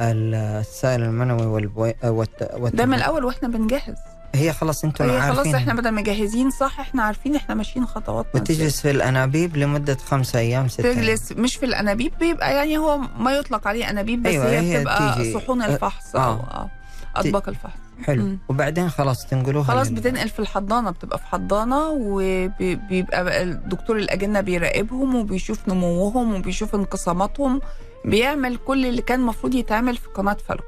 ال- 0.00 0.34
السائل 0.34 1.02
المنوي 1.02 1.46
والبوي... 1.46 1.94
والت... 2.04 2.50
والت... 2.56 2.76
ده 2.76 2.86
من 2.86 2.94
الأول 2.94 3.24
وإحنا 3.24 3.48
بنجهز 3.48 3.94
هي 4.34 4.52
خلاص 4.52 4.84
أنتم 4.84 5.04
هي 5.04 5.20
عارفين 5.20 5.44
خلاص 5.44 5.54
إحنا 5.54 5.74
بدل 5.74 5.94
مجهزين 5.94 6.50
صح 6.50 6.80
إحنا 6.80 7.02
عارفين 7.02 7.36
إحنا 7.36 7.54
ماشيين 7.54 7.86
خطواتنا 7.86 8.40
وتجلس 8.40 8.80
في 8.80 8.90
الأنابيب 8.90 9.56
لمدة 9.56 9.94
خمسة 10.06 10.38
أيام 10.38 10.68
ستة. 10.68 10.92
تجلس 10.92 11.32
مش 11.32 11.56
في 11.56 11.66
الأنابيب 11.66 12.12
بيبقى 12.20 12.54
يعني 12.56 12.78
هو 12.78 12.98
ما 13.18 13.32
يطلق 13.32 13.68
عليه 13.68 13.90
أنابيب 13.90 14.22
بس 14.22 14.30
أيوة، 14.30 14.50
هي, 14.50 14.58
هي 14.60 14.78
بتبقى 14.78 15.14
تيجي- 15.16 15.32
صحون 15.34 15.62
الفحص 15.62 16.16
آه. 16.16 16.18
أو 16.26 16.32
آه. 16.32 16.70
أطباق 17.16 17.48
الفحص 17.48 17.78
حلو. 18.04 18.22
مم. 18.22 18.38
وبعدين 18.48 18.90
خلاص 18.90 19.26
تنقلوها 19.26 19.64
خلاص 19.64 19.88
لل- 19.88 19.94
بتنقل 19.94 20.28
في 20.28 20.38
الحضانة 20.38 20.90
بتبقى 20.90 21.18
في 21.18 21.26
حضانة 21.26 21.88
وبيبقى 21.90 23.24
بقى 23.24 23.42
الدكتور 23.42 23.96
الأجنة 23.96 24.40
بيراقبهم 24.40 25.14
وبيشوف 25.14 25.68
نموهم 25.68 26.34
وبيشوف 26.34 26.74
انقساماتهم 26.74 27.60
بيعمل 28.04 28.56
كل 28.56 28.86
اللي 28.86 29.02
كان 29.02 29.20
المفروض 29.20 29.54
يتعمل 29.54 29.96
في 29.96 30.08
قناة 30.08 30.36
فالو 30.48 30.60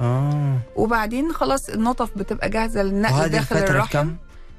آه. 0.00 0.58
وبعدين 0.76 1.32
خلاص 1.32 1.68
النطف 1.68 2.10
بتبقى 2.18 2.50
جاهزة 2.50 2.82
للنقل 2.82 3.28
داخل 3.28 3.56
الفترة 3.56 3.70
الرحم. 3.74 3.92
كم؟ 3.92 4.16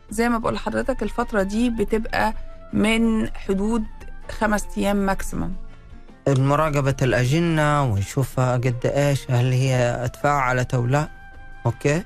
زي 0.10 0.30
ما 0.30 0.38
بقول 0.38 0.54
لحضرتك 0.54 1.04
الفترة 1.04 1.44
دي 1.44 1.70
بتبقى 1.70 2.34
من 2.74 3.30
حدود 3.36 3.84
خمس 4.40 4.66
أيام 4.78 4.96
ماكسيمم 4.96 5.52
مراقبة 6.28 6.96
الأجنة 7.02 7.84
ونشوفها 7.84 8.54
قد 8.54 8.76
إيش 8.86 9.32
هل 9.32 9.52
هي 9.52 10.10
تفاعلت 10.14 10.74
أو 10.74 10.86
لا 10.86 11.10
أوكي. 11.66 12.04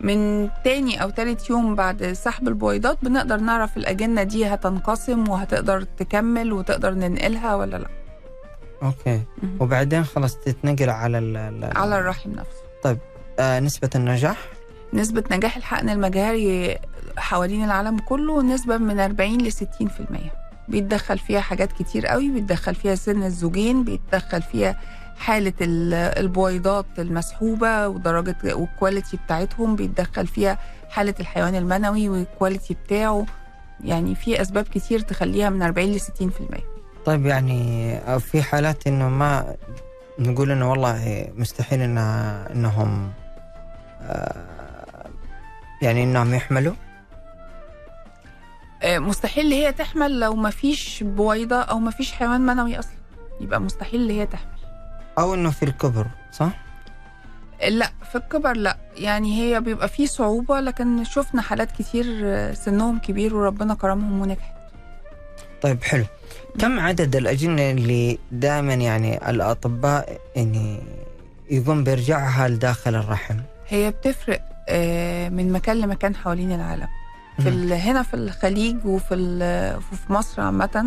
من 0.00 0.48
تاني 0.64 1.02
أو 1.02 1.10
تالت 1.10 1.50
يوم 1.50 1.74
بعد 1.74 2.12
سحب 2.12 2.48
البويضات 2.48 2.98
بنقدر 3.02 3.36
نعرف 3.36 3.76
الأجنة 3.76 4.22
دي 4.22 4.46
هتنقسم 4.46 5.28
وهتقدر 5.28 5.82
تكمل 5.82 6.52
وتقدر 6.52 6.94
ننقلها 6.94 7.54
ولا 7.54 7.76
لأ. 7.76 7.88
Okay. 8.82 9.22
مم. 9.42 9.56
وبعدين 9.60 10.04
خلاص 10.04 10.36
تتنقل 10.36 10.90
على 10.90 11.18
ال 11.18 11.70
على 11.76 11.98
الرحم 11.98 12.30
نفسه. 12.30 12.98
آه 13.38 13.60
نسبة 13.60 13.90
النجاح؟ 13.94 14.36
نسبة 14.92 15.24
نجاح 15.30 15.56
الحقن 15.56 15.88
المجهري 15.88 16.78
حوالين 17.18 17.64
العالم 17.64 17.98
كله 17.98 18.42
نسبة 18.42 18.76
من 18.78 19.00
40 19.00 19.38
ل 19.40 19.52
60% 19.52 19.54
بيتدخل 20.68 21.18
فيها 21.18 21.40
حاجات 21.40 21.72
كتير 21.72 22.06
قوي 22.06 22.30
بيتدخل 22.30 22.74
فيها 22.74 22.94
سن 22.94 23.22
الزوجين 23.22 23.84
بيتدخل 23.84 24.42
فيها 24.42 24.80
حالة 25.20 25.52
ال- 25.60 25.94
البويضات 25.94 26.86
المسحوبة 26.98 27.88
ودرجة 27.88 28.36
وال 28.44 28.60
quality 28.60 29.16
بتاعتهم 29.16 29.76
بيتدخل 29.76 30.26
فيها 30.26 30.58
حالة 30.90 31.14
الحيوان 31.20 31.54
المنوي 31.54 32.08
وال 32.08 32.23
quality 32.23 32.74
بتاعه. 32.84 33.26
يعني 33.84 34.14
في 34.14 34.42
أسباب 34.42 34.64
كتير 34.64 35.00
تخليها 35.00 35.50
من 35.50 35.62
40 35.62 35.92
ل 35.92 36.00
60% 36.00 36.04
طيب 37.04 37.26
يعني 37.26 37.92
آه، 37.98 38.18
في 38.18 38.42
حالات 38.42 38.86
إنه 38.86 39.08
ما 39.08 39.54
نقول 40.18 40.50
إنه 40.50 40.70
والله 40.70 41.28
مستحيل 41.36 41.80
إنها 41.80 42.52
إنهم 42.52 43.12
آه 44.02 45.06
يعني 45.82 46.02
إنهم 46.04 46.34
يحملوا؟ 46.34 46.74
آه، 48.82 48.98
مستحيل 48.98 49.52
هي 49.52 49.72
تحمل 49.72 50.20
لو 50.20 50.34
ما 50.34 50.50
فيش 50.50 51.02
بويضة 51.02 51.56
أو 51.62 51.78
ما 51.78 51.90
فيش 51.90 52.12
حيوان 52.12 52.40
منوي 52.40 52.78
أصلا. 52.78 52.92
يبقى 53.40 53.60
مستحيل 53.60 54.10
هي 54.10 54.26
تحمل. 54.26 54.59
أو 55.18 55.34
إنه 55.34 55.50
في 55.50 55.62
الكبر 55.62 56.06
صح؟ 56.32 56.50
لا 57.68 57.90
في 58.12 58.16
الكبر 58.18 58.56
لا. 58.56 58.76
يعني 58.96 59.40
هي 59.42 59.60
بيبقى 59.60 59.88
فيه 59.88 60.06
صعوبة 60.06 60.60
لكن 60.60 61.04
شفنا 61.04 61.42
حالات 61.42 61.72
كتير 61.72 62.04
سنهم 62.54 62.98
كبير 62.98 63.36
وربنا 63.36 63.74
كرمهم 63.74 64.20
ونجحت. 64.20 64.54
طيب 65.62 65.82
حلو. 65.82 66.04
كم 66.58 66.80
عدد 66.80 67.16
الأجنة 67.16 67.70
اللي 67.70 68.18
دائما 68.32 68.74
يعني 68.74 69.30
الأطباء 69.30 70.20
يعني 70.36 70.80
يقوم 71.50 71.84
بإرجاعها 71.84 72.48
لداخل 72.48 72.94
الرحم؟ 72.94 73.36
هي 73.68 73.90
بتفرق 73.90 74.40
آه، 74.68 75.28
من 75.28 75.52
مكان 75.52 75.76
لمكان 75.80 76.16
حوالين 76.16 76.52
العالم. 76.52 76.88
في 77.38 77.74
هنا 77.74 78.02
في 78.02 78.14
الخليج 78.14 78.76
وفي 78.86 79.14
وفي 79.92 80.12
مصر 80.12 80.42
عامة 80.42 80.86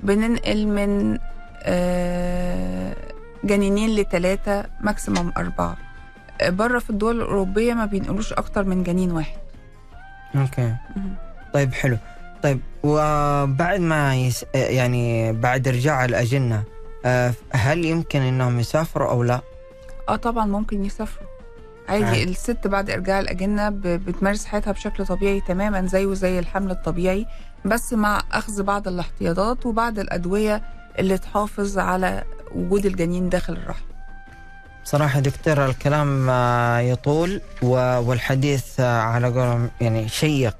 بننقل 0.00 0.66
من 0.66 1.18
آه، 1.62 2.96
جنينين 3.44 3.90
لثلاثة 3.90 4.64
maximum 4.80 5.32
أربعة 5.36 5.76
آه، 6.40 6.50
بره 6.50 6.78
في 6.78 6.90
الدول 6.90 7.16
الأوروبية 7.20 7.74
ما 7.74 7.84
بينقلوش 7.86 8.32
أكتر 8.32 8.64
من 8.64 8.82
جنين 8.82 9.12
واحد 9.12 9.36
okay 10.36 10.74
مهم. 10.96 11.14
طيب 11.54 11.72
حلو 11.74 11.98
طيب 12.42 12.60
وبعد 12.82 13.80
ما 13.80 14.14
يس... 14.16 14.44
يعني 14.54 15.32
بعد 15.32 15.68
ارجاع 15.68 16.04
الأجنة 16.04 16.62
آه، 17.04 17.32
هل 17.52 17.84
يمكن 17.84 18.20
إنهم 18.22 18.60
يسافروا 18.60 19.10
أو 19.10 19.22
لا؟ 19.22 19.40
آه 20.08 20.16
طبعا 20.16 20.46
ممكن 20.46 20.84
يسافروا 20.84 21.26
عادي 21.88 22.04
عادي. 22.04 22.22
الست 22.24 22.66
بعد 22.66 22.90
إرجاع 22.90 23.20
الأجنة 23.20 23.68
ب- 23.70 23.80
بتمارس 23.82 24.44
حياتها 24.46 24.72
بشكل 24.72 25.06
طبيعي 25.06 25.40
تماما 25.40 25.86
زيه 25.86 26.14
زي 26.14 26.38
الحمل 26.38 26.70
الطبيعي 26.70 27.26
بس 27.64 27.92
مع 27.92 28.22
أخذ 28.32 28.62
بعض 28.62 28.88
الاحتياطات 28.88 29.66
وبعض 29.66 29.98
الأدوية 29.98 30.62
اللي 30.98 31.18
تحافظ 31.18 31.78
على 31.78 32.24
وجود 32.54 32.86
الجنين 32.86 33.28
داخل 33.28 33.52
الرحم. 33.52 33.82
صراحة 34.84 35.20
دكتور 35.20 35.66
الكلام 35.66 36.30
آه، 36.30 36.78
يطول 36.78 37.40
والحديث 37.62 38.80
آه، 38.80 39.00
على 39.00 39.26
قولهم 39.26 39.70
يعني 39.80 40.08
شيق. 40.08 40.56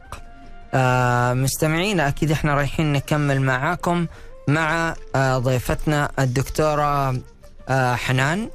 آه، 0.75 1.33
مستمعينا 1.35 2.09
أكيد 2.09 2.31
إحنا 2.31 2.55
رايحين 2.55 2.93
نكمل 2.93 3.41
معاكم 3.41 4.07
مع 4.49 4.95
ضيفتنا 5.17 6.11
الدكتورة 6.19 7.21
حنان 7.71 8.51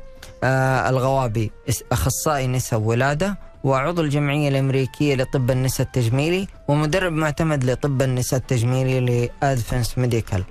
الغوابي 0.89 1.51
أخصائي 1.91 2.47
نساء 2.47 2.79
وولادة 2.79 3.37
وعضو 3.63 4.01
الجمعية 4.01 4.49
الأمريكية 4.49 5.15
لطب 5.15 5.51
النساء 5.51 5.87
التجميلي 5.87 6.47
ومدرب 6.67 7.13
معتمد 7.13 7.63
لطب 7.63 8.01
النساء 8.01 8.39
التجميلي 8.39 8.99
ل 9.43 9.50
Advance 9.50 9.97
Medical. 9.97 10.43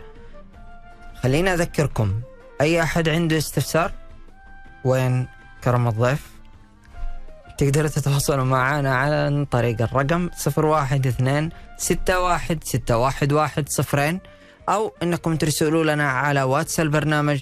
خلينا 1.22 1.54
أذكركم 1.54 2.20
أي 2.60 2.82
أحد 2.82 3.08
عنده 3.08 3.38
استفسار 3.38 3.92
وين 4.84 5.28
كرم 5.64 5.88
الضيف 5.88 6.30
تقدروا 7.58 7.88
تتواصلوا 7.88 8.44
معنا 8.44 8.96
عن 8.96 9.44
طريق 9.44 9.82
الرقم 9.82 10.30
012 10.48 10.66
61 10.66 11.50
611 11.78 13.64
صفرين 13.68 14.20
أو 14.68 14.92
أنكم 15.02 15.36
ترسلوا 15.36 15.84
لنا 15.84 16.10
على 16.10 16.42
واتس 16.42 16.80
البرنامج 16.80 17.40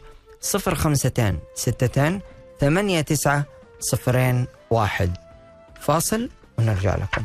052 0.57 1.39
62 1.59 2.21
89 2.61 3.45
صفرين 3.81 4.47
واحد. 4.71 5.17
فاصل 5.81 6.31
ونرجع 6.59 6.95
لكم. 6.95 7.23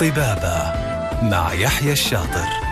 طبابة 0.00 0.72
مع 1.22 1.52
يحيى 1.52 1.92
الشاطر. 1.92 2.67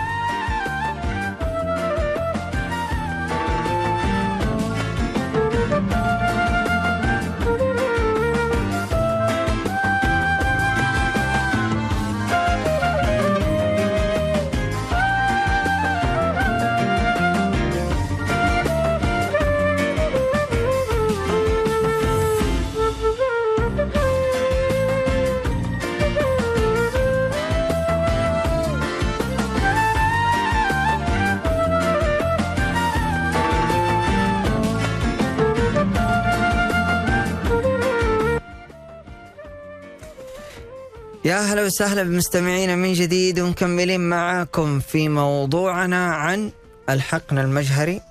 يا 41.27 41.39
هلا 41.39 41.65
وسهلا 41.65 42.03
بمستمعينا 42.03 42.75
من 42.75 42.93
جديد 42.93 43.39
ومكملين 43.39 44.09
معاكم 44.09 44.79
في 44.79 45.09
موضوعنا 45.09 46.15
عن 46.15 46.51
الحقن 46.89 47.37
المجهري 47.37 48.01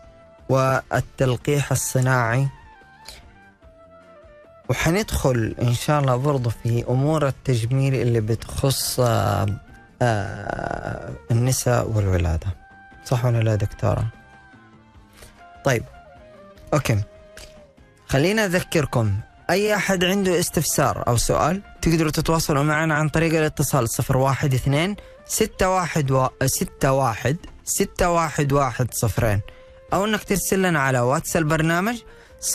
والتلقيح 0.48 1.72
الصناعي. 1.72 2.48
وحندخل 4.68 5.54
إن 5.62 5.74
شاء 5.74 6.00
الله 6.00 6.16
برضو 6.16 6.50
في 6.50 6.84
أمور 6.88 7.28
التجميل 7.28 7.94
اللي 7.94 8.20
بتخص 8.20 9.00
آه، 9.00 9.46
آه، 10.02 11.12
النساء 11.30 11.88
والولادة. 11.88 12.46
صح 13.04 13.24
ولا 13.24 13.38
لا 13.38 13.54
دكتورة؟ 13.54 14.06
طيب 15.64 15.84
أوكي. 16.74 17.00
خلينا 18.08 18.44
أذكركم 18.44 19.14
أي 19.50 19.74
أحد 19.74 20.04
عنده 20.04 20.40
استفسار 20.40 21.04
أو 21.08 21.16
سؤال؟ 21.16 21.62
تقدروا 21.86 22.10
تتواصلوا 22.10 22.62
معنا 22.62 22.94
عن 22.94 23.08
طريق 23.08 23.34
الاتصال 23.34 23.84
012 24.00 24.16
61 24.16 24.96
و... 26.10 26.28
61 26.42 27.36
611 27.64 28.86
صفرين 28.92 29.40
أو 29.92 30.04
إنك 30.04 30.24
ترسل 30.24 30.62
لنا 30.62 30.80
على 30.80 31.00
واتس 31.00 31.36
البرنامج 31.36 32.02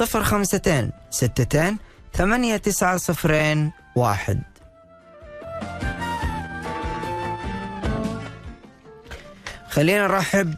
052 0.01 0.91
62 1.13 1.77
89 2.13 2.97
صفرين 2.97 3.71
واحد. 3.95 4.41
خلينا 9.69 10.07
نرحب 10.07 10.55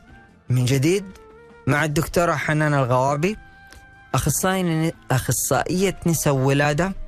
من 0.49 0.65
جديد 0.65 1.05
مع 1.67 1.85
الدكتورة 1.85 2.33
حنان 2.35 2.73
الغوابي 2.73 3.37
أخصائي 4.15 4.93
أخصائية 5.11 5.99
نساء 6.05 6.33
ولادة 6.33 7.02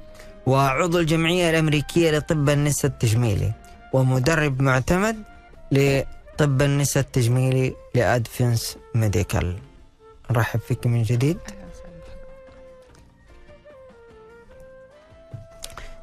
وعضو 0.48 1.00
الجمعية 1.00 1.50
الأمريكية 1.50 2.12
لطب 2.12 2.50
النساء 2.50 2.92
التجميلي 2.92 3.52
ومدرب 3.94 4.62
معتمد 4.62 5.24
لطب 5.72 6.62
النساء 6.62 7.04
التجميلي 7.04 7.76
لأدفنس 7.96 8.78
ميديكال 8.96 9.60
نرحب 10.32 10.60
فيك 10.60 10.88
من 10.88 11.04
جديد. 11.04 11.38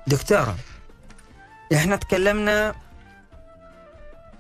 دكتورة 0.07 0.57
إحنا 1.75 1.97
تكلمنا 1.97 2.75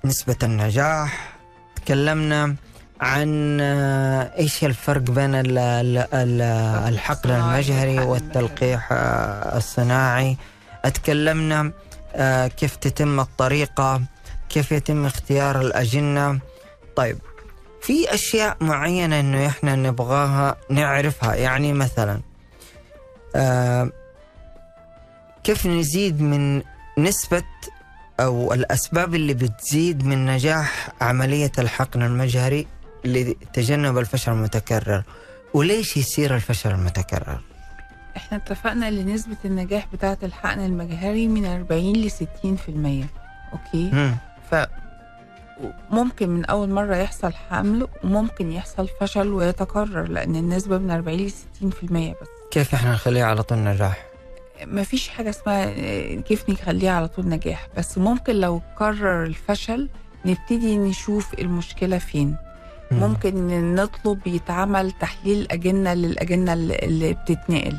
نسبة 0.04 0.36
النجاح 0.42 1.38
تكلمنا 1.76 2.54
عن 3.02 3.58
آه، 3.60 4.38
إيش 4.38 4.64
الفرق 4.64 5.00
بين 5.00 5.34
ال- 5.34 5.58
ال- 5.58 6.06
ال- 6.14 6.42
الحقن 6.94 7.30
المجهري 7.30 7.98
والتلقيح 7.98 8.88
آه، 8.92 9.56
الصناعي؟ 9.56 10.36
اتكلمنا 10.84 11.72
آه، 12.14 12.46
كيف 12.46 12.76
تتم 12.76 13.20
الطريقة 13.20 14.02
كيف 14.48 14.72
يتم 14.72 15.06
اختيار 15.06 15.60
الأجنة؟ 15.60 16.38
طيب 16.96 17.18
في 17.82 18.14
أشياء 18.14 18.56
معينة 18.60 19.20
إنه 19.20 19.46
إحنا 19.46 19.76
نبغاها 19.76 20.56
نعرفها. 20.70 21.34
يعني 21.34 21.72
مثلا 21.72 22.20
كيف 25.44 25.66
نزيد 25.66 26.20
من 26.20 26.62
نسبة 26.98 27.42
أو 28.20 28.52
الأسباب 28.52 29.14
اللي 29.14 29.34
بتزيد 29.34 30.04
من 30.06 30.26
نجاح 30.26 30.88
عملية 31.00 31.52
الحقن 31.58 32.02
المجهري؟ 32.02 32.66
لتجنب 33.04 33.98
الفشل 33.98 34.32
المتكرر؟ 34.32 35.02
وليش 35.54 35.96
يصير 35.96 36.34
الفشل 36.34 36.70
المتكرر؟ 36.70 37.40
إحنا 38.16 38.38
اتفقنا 38.38 38.88
ان 38.88 39.06
نسبة 39.14 39.36
النجاح 39.44 39.86
بتاعة 39.92 40.18
الحقن 40.22 40.60
المجهري 40.64 41.28
من 41.28 41.46
40 41.46 41.92
ل 41.92 42.10
60% 42.10 42.14
أوكي؟ 43.52 43.90
مم. 43.92 44.16
فممكن 45.90 46.28
من 46.28 46.44
أول 46.44 46.68
مرة 46.70 46.96
يحصل 46.96 47.32
حمل 47.32 47.88
وممكن 48.04 48.52
يحصل 48.52 48.88
فشل 49.00 49.28
ويتكرر 49.28 50.08
لأن 50.08 50.36
النسبة 50.36 50.78
من 50.78 50.90
40 50.90 51.18
ل 51.18 51.30
60% 51.30 51.34
بس. 51.92 52.28
كيف 52.50 52.74
إحنا 52.74 52.92
نخليه 52.92 53.24
على 53.24 53.42
طول 53.42 53.58
نجاح؟ 53.58 54.04
ما 54.66 54.82
فيش 54.82 55.08
حاجة 55.08 55.30
اسمها 55.30 55.70
كيف 56.20 56.50
نخليها 56.50 56.92
على 56.92 57.08
طول 57.08 57.28
نجاح 57.28 57.68
بس 57.76 57.98
ممكن 57.98 58.34
لو 58.40 58.62
كرر 58.78 59.24
الفشل 59.24 59.88
نبتدي 60.24 60.78
نشوف 60.78 61.34
المشكلة 61.34 61.98
فين. 61.98 62.36
ممكن 63.00 63.74
نطلب 63.74 64.26
يتعمل 64.26 64.90
تحليل 64.92 65.46
أجنة 65.50 65.94
للأجنة 65.94 66.52
اللي- 66.52 67.12
بتتنقل. 67.12 67.76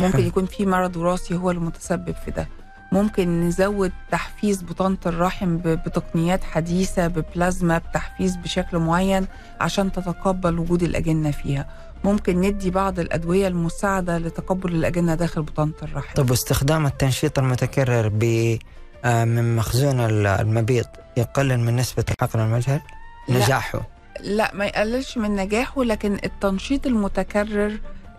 ممكن. 0.00 0.26
يكون 0.26 0.46
في 0.46 0.66
مرض 0.66 0.96
وراثي 0.96 1.34
هو 1.34 1.50
المتسبب 1.50 2.14
في 2.24 2.30
ده. 2.30 2.48
ممكن 2.92 3.40
نزود 3.48 3.92
تحفيز 4.10 4.62
بطانة 4.62 4.96
الرحم 5.06 5.56
بتقنيات 5.56 6.44
حديثة 6.44 7.06
ببلازما 7.06 7.78
بتحفيز 7.78 8.36
بشكل 8.36 8.78
معين 8.78 9.26
عشان 9.60 9.92
تتقبل 9.92 10.58
وجود 10.58 10.82
الأجنة 10.82 11.30
فيها. 11.30 11.66
ممكن 12.04 12.40
ندي 12.40 12.70
بعض 12.70 12.98
الأدوية 13.00 13.48
المساعدة 13.48 14.18
لتقبل 14.18 14.72
الأجنة 14.74 15.14
داخل 15.14 15.42
بطانة 15.42 15.72
الرحم. 15.82 16.14
طب 16.14 16.30
واستخدام 16.30 16.86
التنشيط 16.86 17.38
المتكرر 17.38 18.08
ب 18.14 18.56
آه، 19.04 19.24
من 19.24 19.56
مخزون 19.56 20.00
ال- 20.00 20.26
المبيض 20.26 20.86
يقلل 21.16 21.60
من 21.60 21.76
نسبة 21.76 22.04
الحقن 22.10 22.40
المجهري 22.40 22.80
لا. 23.28 23.36
نجاحه. 23.44 23.80
لا 24.20 24.50
ما 24.54 24.66
يقللش 24.66 25.18
من 25.18 25.36
نجاحه 25.36 25.84
لكن 25.84 26.18
التنشيط 26.24 26.86
المتكرر 26.86 27.78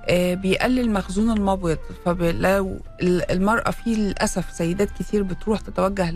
آه، 0.10 0.34
بيقلل 0.34 0.92
مخزون 0.92 1.32
المبيض. 1.38 1.78
فلو 2.06 2.80
المرأة 3.02 3.72
في 3.72 3.90
للأسف 3.96 4.52
سيدات 4.52 4.90
كتير 4.92 5.24
بتروح 5.24 5.60
تتوجه 5.60 6.12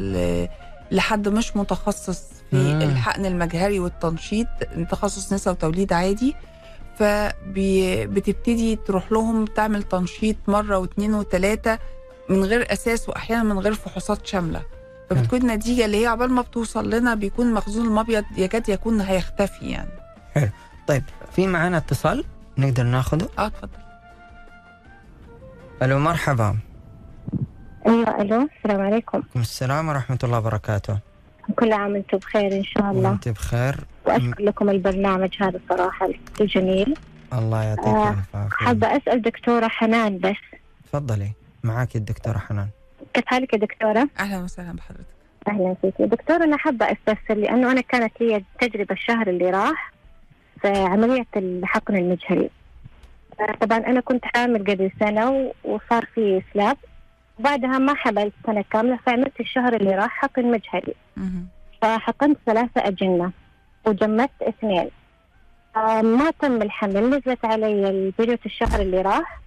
لحد 0.92 1.28
مش 1.28 1.58
متخصص 1.58 2.24
في 2.52 2.56
مم. 2.56 2.82
الحقن 2.82 3.26
المجهري 3.26 3.80
والتنشيط 3.80 4.48
تخصص 4.92 5.34
نساء 5.34 5.54
وتوليد 5.54 5.94
عادي. 5.94 6.36
فبتبتدي 7.00 8.76
تروح 8.76 9.12
لهم 9.12 9.46
تعمل 9.46 9.84
تنشيط 9.84 10.36
مرة 10.48 10.78
واثنين 10.78 11.13
وثلاثة 11.13 11.80
من 12.30 12.44
غير 12.44 12.74
أساس 12.74 13.10
وأحيانا 13.10 13.44
من 13.44 13.60
غير 13.60 13.74
فحوصات 13.74 14.28
شاملة. 14.28 14.62
فبتكون 15.10 15.41
النتيجة 15.41 15.86
اللي 15.86 16.02
هي 16.02 16.08
عبال 16.08 16.32
ما 16.32 16.41
بتوصل 16.41 16.89
لنا 16.89 17.15
بيكون 17.15 17.54
مخزون 17.54 17.88
المبيض 17.88 18.26
يكاد 18.38 18.69
يكون 18.69 19.02
هيختفي 19.02 19.65
يعني. 19.69 19.89
طيب 20.88 21.04
في 21.36 21.48
معنا 21.48 21.78
اتصال؟ 21.78 22.26
نقدر 22.58 22.84
ناخده؟ 22.84 23.28
آه 23.39 23.48
اتفضل. 23.48 23.69
ألو 25.84 26.00
مرحبا. 26.00 26.58
أيوه 27.88 28.22
ألو 28.22 28.50
السلام 28.58 28.82
عليكم. 28.82 29.17
عليكم 29.17 29.39
السلام 29.39 29.88
ورحمة 29.89 30.19
الله 30.24 30.38
وبركاته. 30.38 31.00
كل 31.56 31.74
عام 31.74 31.91
وأنتم 31.91 32.17
بخير 32.17 32.54
إن 32.54 32.63
شاء 32.63 32.91
الله. 32.91 33.10
وأنت 33.10 33.30
بخير. 33.30 33.76
وأشكر 34.06 34.43
لكم 34.43 34.69
البرنامج 34.69 35.36
هذا 35.41 35.60
صراحة 35.69 36.10
الجميل 36.41 36.93
الله 37.34 37.63
يعطيك 37.63 37.86
آه، 37.86 38.10
الف 38.10 38.36
عافيه 38.36 38.50
حابة 38.65 38.88
أسأل 38.88 39.22
دكتورة 39.22 39.67
حنان 39.67 40.19
بس. 40.19 40.60
تفضلي 40.86 41.32
معك 41.63 41.95
الدكتورة 41.95 42.38
حنان. 42.38 42.67
كيف 43.13 43.26
حالك 43.26 43.54
يا 43.54 43.58
دكتورة؟ 43.60 44.10
أهلا 44.19 44.43
وسهلا 44.43 44.72
بحضرتك. 44.78 45.06
أهلا 45.48 45.76
فيك. 45.82 45.93
دكتورة 46.02 46.43
أنا 46.43 46.58
حابة 46.58 46.86
أستفسر 46.91 47.34
لأنه 47.34 47.72
أنا 47.72 47.82
كانت 47.82 48.22
لي 48.22 48.43
تجربة 48.62 48.93
الشهر 48.95 49.28
اللي 49.30 49.50
راح 49.50 49.91
في 50.62 50.67
عملية 50.67 51.26
الحقن 51.36 51.95
المجهري. 51.95 52.50
طبعا 53.62 53.78
أنا 53.78 54.02
كنت 54.02 54.26
حامل 54.26 54.60
قبل 54.63 54.91
سنة 55.00 55.32
و- 55.32 55.52
وصار 55.63 56.06
في 56.15 56.41
سلاب 56.54 56.78
بعدها 57.39 57.78
ما 57.78 57.93
حملت 57.95 58.34
سنة 58.45 58.63
كاملة 58.72 59.00
فعملت 59.06 59.39
الشهر 59.39 59.76
اللي 59.76 59.95
راح 59.95 60.10
حقن 60.10 60.45
مجهري. 60.52 60.93
فحقنت 61.82 62.38
ثلاثة 62.45 62.88
أجنة 62.88 63.32
وجمدت 63.86 64.41
اثنين. 64.41 64.89
آه، 65.76 66.02
ما 66.02 66.32
تم 66.32 66.62
الحمل 66.62 67.10
نزلت 67.10 67.45
علي 67.45 67.89
البريود 67.89 68.39
الشهر 68.45 68.82
اللي 68.82 69.02
راح. 69.02 69.39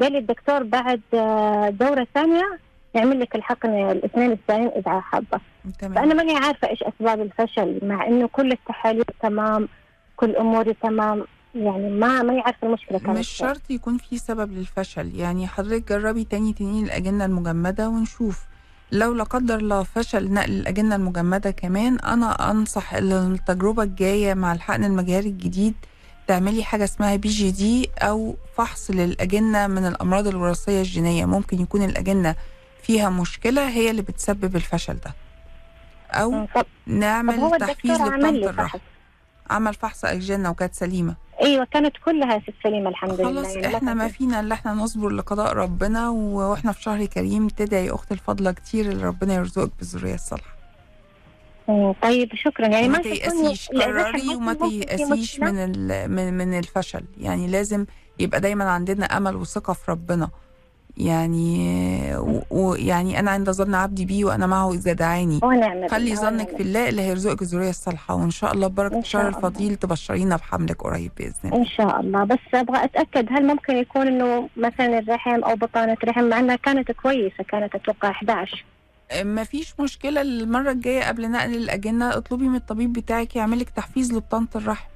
فقال 0.00 0.12
لي 0.12 0.18
الدكتور 0.18 0.62
بعد 0.62 1.00
آه، 1.14 1.68
دورة 1.70 2.06
ثانية 2.14 2.58
يعمل 2.94 3.20
لك 3.20 3.34
الحقن 3.36 3.70
الاثنين 3.90 4.32
الثانيين 4.32 4.68
إذا 4.68 5.00
حابة. 5.00 5.40
تمام. 5.78 5.94
فأنا 5.94 6.14
ماني 6.14 6.36
عارفة 6.36 6.68
إيش 6.68 6.82
أسباب 6.82 7.20
الفشل 7.20 7.78
مع 7.82 8.06
إنه 8.06 8.28
كل 8.28 8.52
التحاليل 8.52 9.04
تمام 9.22 9.68
كل 10.16 10.36
أموري 10.36 10.74
تمام 10.82 11.24
يعني 11.54 11.90
ما 11.90 12.22
ماني 12.22 12.40
عارفة 12.40 12.66
المشكلة 12.66 12.98
كانت 12.98 13.18
مش. 13.18 13.28
شرط 13.28 13.70
يكون 13.70 13.98
في 13.98 14.18
سبب 14.18 14.52
للفشل 14.52 15.16
يعني 15.16 15.46
حضرتك 15.46 15.88
جربي 15.92 16.24
تاني 16.24 16.52
تنين 16.52 16.84
الأجنة 16.84 17.24
المجمدة 17.24 17.88
ونشوف. 17.88 18.44
لو 18.92 19.14
لا 19.14 19.24
قدر 19.24 19.54
الله 19.56 19.82
فشل 19.82 20.32
نقل 20.32 20.50
الأجنة 20.52 20.96
المجمدة 20.96 21.50
كمان 21.50 21.98
أنا 21.98 22.50
أنصح 22.50 22.94
إن 22.94 23.12
التجربة 23.12 23.82
الجاية 23.82 24.34
مع 24.34 24.52
الحقن 24.52 24.84
المجهري 24.84 25.28
الجديد 25.28 25.74
تعملي 26.26 26.64
حاجة 26.64 26.84
اسمها 26.84 27.16
بي 27.16 27.28
جي 27.28 27.50
دي 27.50 27.90
أو 27.98 28.36
فحص 28.56 28.90
للأجنة 28.90 29.66
من 29.66 29.86
الأمراض 29.86 30.26
الوراثية 30.26 30.78
الجينية. 30.78 31.24
ممكن 31.24 31.60
يكون 31.60 31.82
الأجنة 31.82 32.36
فيها 32.82 33.10
مشكلة 33.10 33.68
هي 33.68 33.90
اللي 33.90 34.02
بتسبب 34.02 34.56
الفشل 34.56 34.94
ده. 34.94 35.14
أو 36.10 36.30
طب 36.44 36.48
طب 36.54 36.66
نعمل 36.86 37.34
هو 37.34 37.56
تحفيز 37.56 38.00
لبطانة 38.00 38.28
الرحم 38.28 38.78
عمل 39.50 39.74
فحص 39.74 40.04
أجنة 40.04 40.50
وكانت 40.50 40.74
سليمة. 40.74 41.14
أيوه 41.42 41.64
كانت 41.64 41.92
كلها 42.04 42.42
سليمة 42.62 42.88
الحمد 42.88 43.20
لله. 43.20 43.42
خلاص 43.42 43.56
يعني 43.56 43.76
إحنا 43.76 43.94
ما 43.94 44.08
فينا 44.08 44.40
الا 44.40 44.54
إحنا 44.54 44.72
نصبر 44.74 45.08
لقضاء 45.08 45.52
ربنا 45.52 46.08
وإحنا 46.08 46.72
في 46.72 46.82
شهر 46.82 47.04
كريم 47.04 47.48
تدعي 47.48 47.90
أخت 47.90 48.12
الفضله 48.12 48.52
كتير 48.52 48.90
اللي 48.92 49.04
ربنا 49.04 49.34
يرزقك 49.34 49.70
بالذرية 49.78 50.14
الصالحة. 50.14 50.53
طيب 52.02 52.34
شكرا. 52.34 52.66
يعني 52.66 52.88
ما 52.88 52.98
تيأسيش 52.98 53.68
قرري 53.68 54.34
وما 54.34 54.54
تيأسيش؟ 54.54 55.40
من 55.40 55.70
من 56.10 56.34
من 56.34 56.58
الفشل. 56.58 57.04
يعني 57.20 57.46
لازم 57.46 57.86
يبقى 58.18 58.40
دايما 58.40 58.64
عندنا 58.64 59.06
أمل 59.06 59.36
وثقة 59.36 59.72
في 59.72 59.90
ربنا. 59.90 60.28
يعني 60.96 62.16
ويعني 62.50 63.18
أنا 63.18 63.30
عند 63.30 63.50
ظن 63.50 63.74
عبدي 63.74 64.04
بي 64.04 64.24
وأنا 64.24 64.46
معه 64.46 64.72
إذا 64.72 64.92
دعاني. 64.92 65.40
خلي 65.90 66.16
ظنك 66.16 66.56
في 66.56 66.62
الله 66.62 66.88
اللي 66.88 67.02
هيرزقك 67.02 67.42
الذرية 67.42 67.70
الصالحة. 67.70 68.14
وإن 68.14 68.30
شاء 68.30 68.52
الله 68.52 68.66
ببركه 68.66 69.02
الله. 69.14 69.28
الفضيل 69.28 69.76
تبشرينا 69.76 70.36
بحملك 70.36 70.82
قريب 70.82 71.12
بإذن 71.16 71.34
الله. 71.44 71.56
إن 71.56 71.66
شاء 71.66 72.00
الله. 72.00 72.24
بس 72.24 72.38
أبغى 72.54 72.84
أتأكد 72.84 73.26
هل 73.30 73.46
ممكن 73.46 73.76
يكون 73.76 74.06
إنه 74.06 74.48
مثلا 74.56 74.98
الرحم 74.98 75.44
أو 75.44 75.54
بطانة 75.54 75.96
رحم؟ 76.04 76.24
مع 76.24 76.38
إنها 76.38 76.56
كانت 76.56 76.92
كويسة 76.92 77.44
كانت 77.48 77.74
أتوقع 77.74 78.10
11 78.10 78.64
ما 79.22 79.44
فيش 79.44 79.80
مشكلة 79.80 80.20
المرة 80.20 80.70
الجاية 80.70 81.08
قبل 81.08 81.30
نقل 81.30 81.56
الأجنة 81.56 82.16
اطلبي 82.16 82.48
من 82.48 82.56
الطبيب 82.56 82.92
بتاعك 82.92 83.36
يعملك 83.36 83.70
تحفيز 83.70 84.12
لبطانة 84.12 84.48
الرحم. 84.56 84.88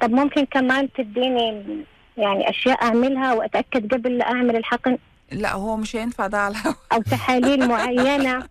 طب 0.00 0.10
ممكن 0.10 0.44
كمان 0.44 0.92
تديني 0.92 1.64
يعني 2.16 2.50
أشياء 2.50 2.84
أعملها 2.84 3.34
وأتأكد 3.34 3.94
قبل 3.94 4.18
لا 4.18 4.24
أعمل 4.30 4.56
الحقن؟ 4.56 4.98
لا 5.32 5.52
هو 5.54 5.76
مش 5.76 5.96
هينفع 5.96 6.26
ده 6.26 6.38
على 6.38 6.56
أو 6.92 7.02
تحاليل 7.02 7.68
معينة 7.72 8.46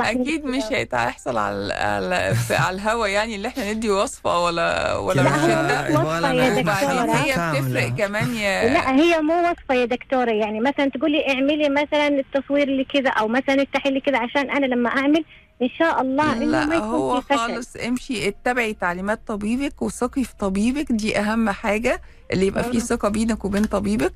أكيد 0.00 0.44
مش؟ 0.44 0.62
هيحصل 0.72 1.36
على 1.38 1.74
على, 1.74 2.34
على 2.50 2.74
الهوا 2.76 3.06
يعني 3.06 3.36
اللي 3.36 3.48
إحنا 3.48 3.72
ندي 3.72 3.90
وصفة 3.90 4.44
ولا 4.44 4.96
ولا 4.96 5.22
لا، 5.22 5.30
مش 5.30 5.96
وصفة 5.96 6.32
يا. 6.32 6.60
وبعدين 6.60 7.10
هي. 7.10 7.32
بتفرق 7.60 7.88
كمان 7.88 8.34
يا 8.34 8.72
لا 8.72 8.96
هي 8.96 9.20
مو 9.20 9.50
وصفة 9.50 9.74
يا 9.74 9.84
دكتورة 9.84 10.30
يعني 10.30 10.60
مثلا 10.60 10.88
تقولي 10.88 11.28
اعملي 11.28 11.68
مثلا 11.68 12.08
التصوير 12.08 12.68
اللي 12.68 12.84
كذا 12.84 13.10
أو 13.10 13.28
مثلا 13.28 13.54
التحليل 13.54 13.88
اللي 13.88 14.00
كذا 14.00 14.18
عشان 14.18 14.50
أنا 14.50 14.66
لما 14.66 14.88
أعمل 14.90 15.24
إن 15.62 15.68
شاء 15.78 16.00
الله 16.02 16.32
إنه 16.32 16.44
ما 16.46 16.64
لا 16.64 16.74
يكون 16.76 16.88
هو 16.88 17.20
في 17.20 17.36
خالص 17.36 17.76
امشي 17.76 18.28
اتبعي 18.28 18.74
تعليمات 18.74 19.20
طبيبك 19.26 19.82
وثقي 19.82 20.24
في 20.24 20.34
طبيبك 20.38 20.92
دي 20.92 21.18
أهم 21.18 21.50
حاجة 21.50 22.00
اللي 22.32 22.46
يبقى 22.46 22.64
فيه. 22.64 22.78
ثقة 22.78 23.08
بينك 23.08 23.44
وبين 23.44 23.64
طبيبك. 23.64 24.12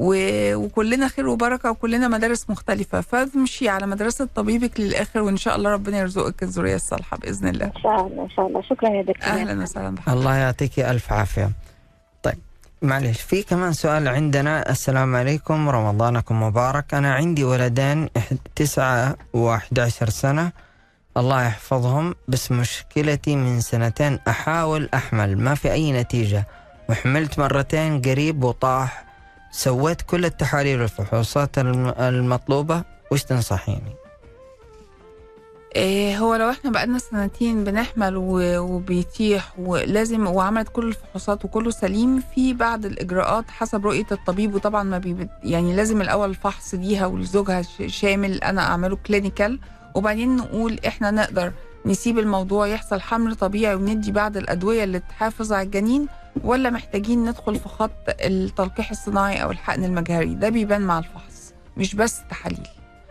وكلنا 0.00 1.08
خير 1.08 1.28
وبركة 1.28 1.70
وكلنا 1.70 2.08
مدارس 2.08 2.50
مختلفة. 2.50 3.00
فامشي 3.00 3.68
على 3.68 3.86
مدرسة 3.86 4.28
طبيبك 4.34 4.80
للآخر 4.80 5.20
وإن 5.20 5.36
شاء 5.36 5.56
الله 5.56 5.70
ربنا 5.70 5.98
يرزقك 5.98 6.42
الذرية 6.42 6.74
الصالحة 6.74 7.16
بإذن 7.16 7.48
الله. 7.48 7.66
إن 7.66 7.82
شاء 7.82 8.06
الله 8.06 8.24
إن 8.24 8.30
شاء 8.30 8.46
الله. 8.46 8.62
شكرا 8.62 8.88
يا 8.88 9.02
دكتور 9.02 9.24
أهلا 9.24 9.62
وسهلا 9.62 9.94
بحضرتك. 9.94 10.08
الله 10.18 10.34
يعطيك 10.34 10.78
ألف 10.78 11.12
عافية. 11.12 11.50
طيب 12.22 12.38
معلش 12.82 13.20
في 13.20 13.42
كمان 13.42 13.72
سؤال 13.72 14.08
عندنا. 14.08 14.70
السلام 14.70 15.16
عليكم 15.16 15.68
رمضانكم 15.68 16.42
مبارك. 16.42 16.94
أنا 16.94 17.14
عندي 17.14 17.44
ولدين 17.44 18.08
إح- 18.18 18.34
تسعة 18.56 19.16
وأحد 19.32 19.78
عشر 19.78 20.08
سنة. 20.10 20.52
الله 21.16 21.42
يحفظهم. 21.46 22.14
بس 22.28 22.52
مشكلتي 22.52 23.36
من 23.36 23.60
سنتين 23.60 24.18
أحاول 24.28 24.88
أحمل. 24.94 25.38
ما 25.38 25.54
في 25.54 25.72
أي 25.72 25.92
نتيجة. 25.92 26.46
وحملت 26.88 27.38
مرتين 27.38 28.02
قريب 28.02 28.44
وطاح. 28.44 29.07
سويت 29.62 30.02
كل 30.02 30.24
التحاليل 30.24 30.80
والفحوصات 30.80 31.58
الم- 31.58 31.94
المطلوبة 31.98 32.82
وش 33.12 33.22
تنصحيني؟ 33.24 33.94
إيه 35.76 36.18
هو 36.18 36.34
لو 36.34 36.50
إحنا 36.50 36.70
بقالنا 36.70 36.98
سنتين 36.98 37.64
بنحمل 37.64 38.14
وبيطيح 38.16 39.52
ولازم 39.58 40.26
وعملت 40.26 40.68
كل 40.68 40.88
الفحوصات 40.88 41.44
وكله 41.44 41.70
سليم 41.70 42.22
في 42.34 42.54
بعض 42.54 42.84
الإجراءات 42.86 43.50
حسب 43.50 43.86
رؤية 43.86 44.06
الطبيب 44.12 44.54
وطبعا 44.54 44.82
ما 44.82 44.98
بي 44.98 45.28
يعني 45.44 45.76
لازم 45.76 46.00
الأول 46.00 46.30
الفحص 46.30 46.74
ليها 46.74 47.06
ولزوجها 47.06 47.62
شامل 47.86 48.42
أنا 48.42 48.62
أعمله 48.62 48.96
clinical 48.96 49.58
وبعدين 49.94 50.36
نقول 50.36 50.80
إحنا 50.86 51.10
نقدر 51.10 51.52
نسيب 51.86 52.18
الموضوع 52.18 52.66
يحصل 52.66 53.00
حمل 53.00 53.36
طبيعي 53.36 53.74
وندي 53.74 54.12
بعض 54.12 54.36
الأدوية 54.36 54.84
اللي 54.84 54.98
تحافظ 54.98 55.52
على 55.52 55.66
الجنين 55.66 56.06
ولا 56.44 56.70
محتاجين 56.70 57.24
ندخل 57.28 57.56
في 57.56 57.68
خط 57.68 57.90
التلقيح 58.08 58.90
الصناعي 58.90 59.42
أو 59.42 59.50
الحقن 59.50 59.84
المجهري 59.84 60.34
ده 60.34 60.48
بيبان 60.48 60.80
مع 60.80 60.98
الفحص 60.98 61.54
مش 61.76 61.94
بس 61.94 62.20
تحاليل. 62.30 62.66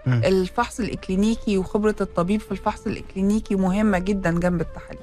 الفحص 0.07 0.79
الإكلينيكي 0.79 1.57
وخبرة 1.57 1.95
الطبيب 2.01 2.41
في 2.41 2.51
الفحص 2.51 2.87
الإكلينيكي 2.87 3.55
مهمة 3.55 3.97
جدا 3.99 4.39
جنب 4.39 4.61
التحاليل 4.61 5.01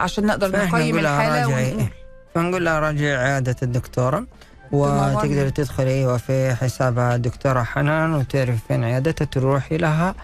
عشان 0.00 0.26
نقدر 0.26 0.48
نقيم 0.48 0.96
راجعي. 0.96 1.74
ونقول 1.74 1.88
فنقول 2.34 2.64
لها 2.64 2.80
راجعي 2.80 3.16
عيادة 3.16 3.56
الدكتورة 3.62 4.26
تنورني. 4.70 5.16
وتقدر 5.16 5.48
تدخلي 5.48 5.90
أيوه 5.90 6.16
في 6.16 6.54
حسابها 6.54 7.14
الدكتورة 7.14 7.62
حنان 7.62 8.14
وتعرف 8.14 8.58
فين 8.68 8.84
عيادتها 8.84 9.24
تروحي 9.24 9.76
لها. 9.76 10.14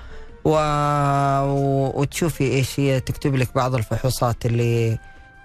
و... 0.44 0.56
وتشوفي 2.00 2.44
إيش 2.44 2.80
هي 2.80 3.00
تكتب 3.00 3.34
لك 3.34 3.54
بعض 3.54 3.74
الفحوصات 3.74 4.46
اللي 4.46 4.98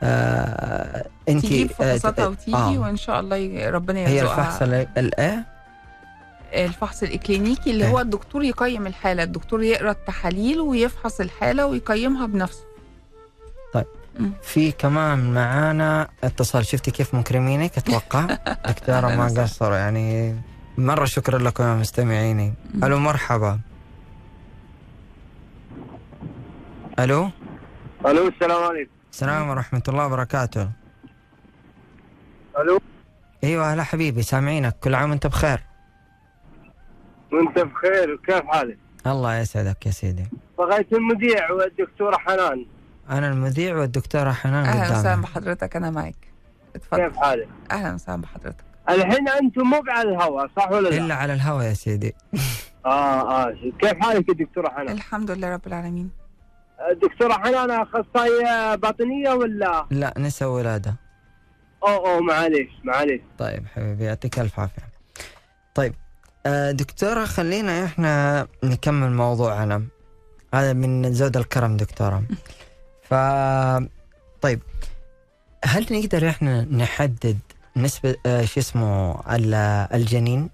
آه... 0.04 1.06
انت 1.30 1.46
تجيب 1.46 1.68
فحوصاتها 1.72 2.28
وتيجي 2.28 2.58
آه. 2.58 2.78
وإن 2.80 2.98
شاء 2.98 3.20
الله 3.20 3.70
ربنا 3.70 4.00
هي 4.00 4.18
يرزقها. 4.18 4.42
الفحص 4.42 4.62
ال- 4.62 4.88
الايه 4.98 5.46
الفحص 6.54 7.04
الإكلينيكي 7.04 7.72
اللي 7.72 7.84
إيه. 7.86 7.92
هو 7.92 8.00
الدكتور 8.00 8.44
يقيم 8.44 8.88
الحالة. 8.88 9.24
الدكتور 9.24 9.64
يقرأ 9.64 9.92
التحاليل 9.92 10.60
ويفحص 10.60 11.20
الحالة 11.22 11.66
ويقيمها 11.66 12.26
بنفسه. 12.26 12.64
في 14.42 14.72
كمان 14.72 15.34
معانا 15.34 16.08
اتصال. 16.24 16.66
شفتي 16.66 16.92
كيف 16.92 17.16
مكرمينك؟ 17.16 17.78
أتوقع. 17.78 18.26
دكتورة 18.70 18.96
أهلاً 18.98 19.16
ما. 19.16 19.42
قصروا. 19.44 19.78
يعني 19.78 20.36
مرة 20.78 21.06
شكرا 21.06 21.40
لكم 21.40 21.64
يا 21.64 21.76
مستمعيني. 21.76 22.54
ألو 22.84 22.98
مرحبا. 23.00 23.60
ألو؟ 27.00 27.30
ألو 28.06 28.28
السلام 28.28 28.64
عليكم. 28.64 28.92
السلام 29.18 29.50
ورحمة 29.50 29.82
الله 29.88 30.06
وبركاته. 30.06 30.70
ألو؟ 32.60 32.80
أيوه 33.44 33.74
هلا 33.74 33.84
حبيبي 33.84 34.22
سامعينك. 34.22 34.76
كل 34.80 34.96
عام 34.96 35.10
وأنت 35.10 35.28
بخير؟ 35.28 35.60
وأنت 37.34 37.60
بخير 37.60 38.16
كيف 38.26 38.46
حالك؟ 38.46 38.78
الله 39.08 39.38
يسعدك 39.38 39.86
يا 39.86 39.92
سيدي. 39.92 40.26
بغيت 40.58 40.94
المذيع 40.94 41.52
والدكتورة 41.52 42.18
حنان. 42.18 42.66
أنا 43.10 43.28
المذيع 43.28 43.78
والدكتورة 43.78 44.32
حنان 44.32 44.66
أهلا 44.66 45.00
وسهلا 45.00 45.22
بحضرتك 45.22 45.76
أنا 45.76 45.90
معاك 45.90 46.28
اتفضل. 46.76 47.08
كيف 47.08 47.18
حالك؟ 47.18 47.50
أهلا 47.72 47.94
وسهلا 47.94 48.22
بحضرتك. 48.22 48.66
الحين 48.90 49.30
أنتم 49.30 49.62
مو 49.62 49.84
على 49.88 50.10
الهواء 50.10 50.50
صح 50.58 50.72
ولا 50.72 50.90
لا؟ 50.90 50.98
إلا 50.98 51.16
على 51.16 51.34
الهوا 51.34 51.64
يا 51.64 51.74
سيدي. 51.74 52.16
آه 52.86 53.46
آه. 53.46 53.56
كيف 53.80 53.94
حالك 54.00 54.30
يا 54.30 54.34
دكتورة 54.34 54.70
حنان؟ 54.70 54.90
الحمد 54.90 55.32
لله 55.32 55.54
رب 55.54 55.68
العالمين. 55.68 56.27
دكتوره 57.04 57.34
حنان 57.34 57.72
اخصائيه 57.72 58.76
باطنية 58.76 59.30
ولا؟ 59.30 59.86
لا 59.92 60.14
نساء 60.18 60.50
ولادة. 60.50 60.96
أوه 61.84 61.96
أوه 62.12 62.20
معليش 62.22 62.70
معليش. 62.84 63.22
طيب 63.38 63.64
حبيبي 63.76 64.04
يعطيك 64.04 64.40
ألف 64.40 64.60
عافية. 64.60 64.82
طيب 65.76 65.94
آه، 66.46 66.72
دكتورة 66.72 67.26
خلينا 67.26 67.86
إحنا 67.86 68.48
نكمل 68.64 69.12
موضوعنا. 69.12 69.84
هذا 70.54 70.74
من 70.74 71.14
زود 71.14 71.38
الكرم 71.38 71.78
دكتورة. 71.78 72.24
ف 73.04 73.14
طيب 74.42 74.60
هل 75.66 75.86
نقدر 75.92 76.30
إحنا 76.30 76.62
نحدد 76.62 77.40
نسبة 77.78 78.16
آه، 78.26 78.46
شو 78.46 78.60
اسمه 78.60 79.22
ال- 79.36 79.54
الجنين؟ 79.94 80.50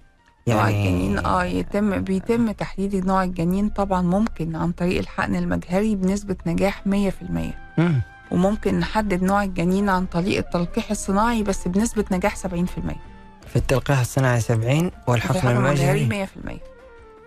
نوع 0.48 0.68
الجنين 0.68 1.18
آه 1.18 1.44
يتم 1.44 2.00
بيتم 2.02 2.50
تحديد 2.50 3.06
نوع 3.06 3.24
الجنين 3.24 3.68
طبعا 3.68 4.02
ممكن 4.02 4.56
عن 4.56 4.72
طريق 4.72 4.98
الحقن 4.98 5.36
المجهري 5.36 5.96
بنسبة 5.96 6.36
نجاح 6.46 6.82
100% 6.88 6.88
مم. 7.78 8.00
وممكن 8.30 8.78
نحدد 8.80 9.22
نوع 9.22 9.42
الجنين 9.44 9.88
عن 9.88 10.06
طريق 10.06 10.38
التلقيح 10.38 10.90
الصناعي 10.90 11.42
بس 11.42 11.68
بنسبة 11.68 12.04
نجاح 12.12 12.36
70% 12.36 12.40
في 13.46 13.56
التلقيح 13.56 14.00
الصناعي 14.00 14.40
70 14.40 14.90
والحقن 15.06 15.48
المجهري؟ 15.48 16.26
100% 16.46 16.73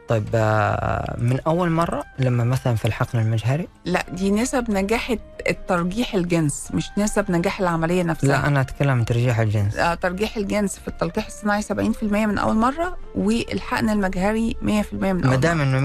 طيب 0.07 0.27
آه، 0.35 1.15
من 1.17 1.39
أول 1.47 1.69
مرة 1.69 2.03
لما 2.19 2.43
مثلا 2.43 2.75
في 2.75 2.85
الحقن 2.85 3.19
المجهري؟ 3.19 3.67
لا 3.85 4.05
دي 4.11 4.31
نسب 4.31 4.71
نجاح 4.71 5.15
الترجيح 5.49 6.13
الجنس 6.15 6.67
مش 6.73 6.89
نسب 6.97 7.31
نجاح 7.31 7.59
العملية 7.59 8.03
نفسها. 8.03 8.27
لا 8.27 8.47
أنا 8.47 8.61
أتكلم 8.61 8.89
عن 8.89 9.05
ترجيح 9.05 9.39
الجنس. 9.39 9.75
آه، 9.77 9.93
ترجيح 9.93 10.37
الجنس 10.37 10.79
في 10.79 10.87
التلقيح 10.87 11.25
الصناعي 11.25 11.61
70% 11.61 12.25
من 12.25 12.37
أول 12.37 12.55
مرة 12.55 12.97
والحقن 13.15 13.89
المجهري 13.89 14.55
100% 14.61 14.63
من 14.93 15.03
أول 15.03 15.13
ما 15.21 15.27
مرة. 15.29 15.35
دام 15.35 15.61
انه 15.61 15.79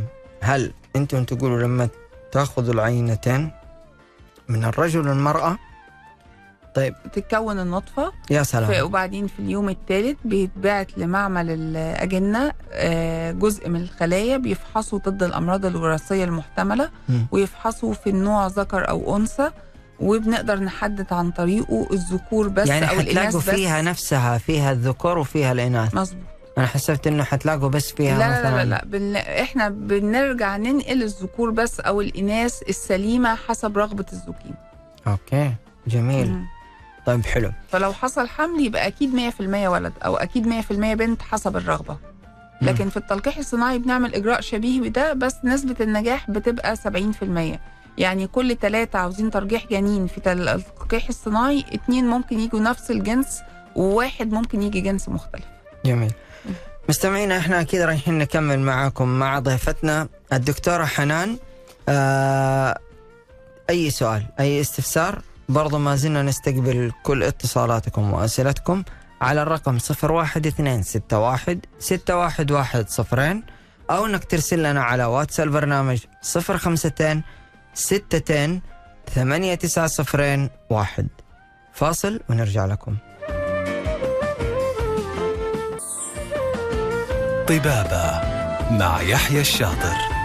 هل 0.42 0.72
أنتم 0.96 1.24
تقولوا 1.24 1.62
لما 1.62 1.88
تأخذوا 2.32 2.74
العينتين 2.74 3.50
من 4.48 4.64
الرجل 4.64 5.08
والمراه 5.08 5.58
طيب. 6.74 6.94
تتكون 7.12 7.60
النطفة. 7.60 8.12
يا 8.30 8.42
سلام. 8.42 8.84
وبعدين 8.84 9.26
في 9.26 9.38
اليوم 9.38 9.68
الثالث 9.68 10.16
بيتبعت 10.24 10.98
لمعمل 10.98 11.50
الأجنة 11.50 12.52
آه، 12.72 13.30
جزء 13.32 13.68
من 13.68 13.80
الخلايا 13.80 14.36
بيفحصوا 14.36 14.98
ضد 14.98 15.22
الأمراض 15.22 15.66
الوراثية 15.66 16.24
المحتملة 16.24 16.90
مم. 17.08 17.26
ويفحصوا 17.32 17.92
في 17.94 18.10
النوع 18.10 18.46
ذكر 18.46 18.88
أو 18.88 19.16
أنثى 19.16 19.50
وبنقدر 20.00 20.60
نحدد 20.60 21.12
عن 21.12 21.30
طريقه 21.30 21.88
الذكور 21.92 22.48
بس 22.48 22.68
يعني 22.68 22.90
أو 22.90 22.94
الإناث 23.00 23.08
حتلاقوا 23.08 23.40
بس. 23.40 23.50
فيها 23.50 23.82
نفسها 23.82 24.38
فيها 24.38 24.72
الذكور 24.72 25.18
وفيها 25.18 25.52
الإناث. 25.52 25.94
مظبوط. 25.94 26.22
أنا 26.58 26.66
حسبت 26.66 27.06
إنه 27.06 27.24
حتلاقوا 27.24 27.68
بس 27.68 27.92
فيها 27.92 28.18
لا 28.18 28.28
مثلا 28.30 28.56
لا, 28.56 28.64
لا, 28.64 28.70
لا. 28.70 28.84
بن... 28.84 29.16
إحنا 29.16 29.68
بنرجع 29.68 30.56
ننقل 30.56 31.02
الذكور 31.02 31.50
بس 31.50 31.80
أو 31.80 32.00
الإناث 32.00 32.62
السليمة 32.68 33.34
حسب 33.34 33.78
رغبة 33.78 34.04
الزوجين. 34.12 34.54
okay. 35.06 35.52
جميل. 35.86 36.30
مم. 36.30 36.46
طيب 37.08 37.26
حلو. 37.26 37.52
فلو 37.72 37.92
حصل 37.92 38.28
حمل 38.28 38.60
يبقى 38.66 38.86
أكيد 38.86 39.14
100% 39.14 39.40
ولد 39.68 39.92
أو 40.04 40.16
أكيد 40.16 40.46
100% 40.46 40.72
بنت 40.94 41.22
حسب 41.22 41.56
الرغبة. 41.56 41.96
لكن 42.62 42.88
في 42.88 42.96
التلقيح 42.96 43.36
الصناعي 43.38 43.78
بنعمل 43.78 44.14
إجراء 44.14 44.40
شبيه 44.40 44.80
بده 44.80 45.12
بس 45.12 45.34
نسبة 45.44 45.76
النجاح 45.80 46.30
بتبقى 46.30 46.76
70% 46.76 47.58
يعني 47.98 48.26
كل 48.26 48.56
ثلاثة 48.56 48.98
عاوزين 48.98 49.30
ترجيح 49.30 49.66
جنين. 49.66 50.06
في 50.06 50.20
تل- 50.20 50.48
التلقيح 50.48 51.08
الصناعي 51.08 51.64
اتنين 51.72 52.06
ممكن 52.06 52.40
يجوا 52.40 52.60
نفس 52.60 52.90
الجنس 52.90 53.40
وواحد 53.76 54.32
ممكن 54.32 54.62
يجي 54.62 54.80
جنس 54.80 55.08
مختلف. 55.08 55.44
جميل. 55.84 56.12
مستمعينا 56.88 57.38
إحنا 57.38 57.60
أكيد 57.60 57.80
رايحين 57.80 58.18
نكمل 58.18 58.58
معاكم 58.58 59.08
مع 59.08 59.38
ضيفتنا 59.38 60.08
الدكتورة 60.32 60.84
حنان. 60.84 61.36
آه 61.88 62.78
أي 63.70 63.90
سؤال 63.90 64.22
أي 64.40 64.60
استفسار 64.60 65.22
برضو 65.48 65.78
ما 65.78 65.96
زلنا 65.96 66.22
نستقبل 66.22 66.92
كل 67.02 67.22
اتصالاتكم 67.22 68.12
وأسئلتكم 68.12 68.84
على 69.20 69.42
الرقم 69.42 69.76
01261 69.76 71.60
611 71.78 73.42
أو 73.90 74.06
إنك 74.06 74.24
ترسل 74.24 74.62
لنا 74.62 74.82
على 74.82 75.04
واتس 75.04 75.40
البرنامج 75.40 75.98
052 76.22 77.22
62 77.76 78.60
8901 79.14 81.06
فاصل 81.72 82.20
ونرجع 82.28 82.66
لكم. 82.66 82.96
طبابة 87.48 88.20
مع 88.70 89.00
يحيى 89.02 89.40
الشاطر. 89.40 90.17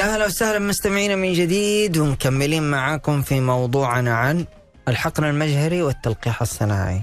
يا 0.00 0.04
هلا 0.16 0.26
وسهلا 0.26 0.58
مستمعينا 0.58 1.16
من 1.16 1.32
جديد 1.32 1.98
ومكملين 1.98 2.70
معاكم 2.70 3.22
في 3.22 3.40
موضوعنا 3.40 4.14
عن 4.16 4.44
الحقن 4.88 5.24
المجهري 5.24 5.82
والتلقيح 5.82 6.42
الصناعي. 6.42 7.02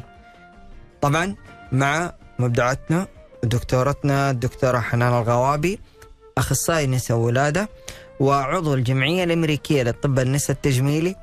طبعا 1.02 1.36
مع 1.72 2.14
مبدعتنا 2.40 3.08
دكتورتنا 3.44 4.32
الدكتورة 4.32 4.80
حنان 4.80 5.14
الغوابي 5.14 5.80
أخصائي 6.38 6.88
نساء 6.88 7.18
ولادة 7.18 7.70
وعضو 8.20 8.74
الجمعية 8.74 9.24
الأمريكية 9.24 9.84
للطب 9.84 10.20
النساء 10.20 10.56
التجميلي 10.56 11.16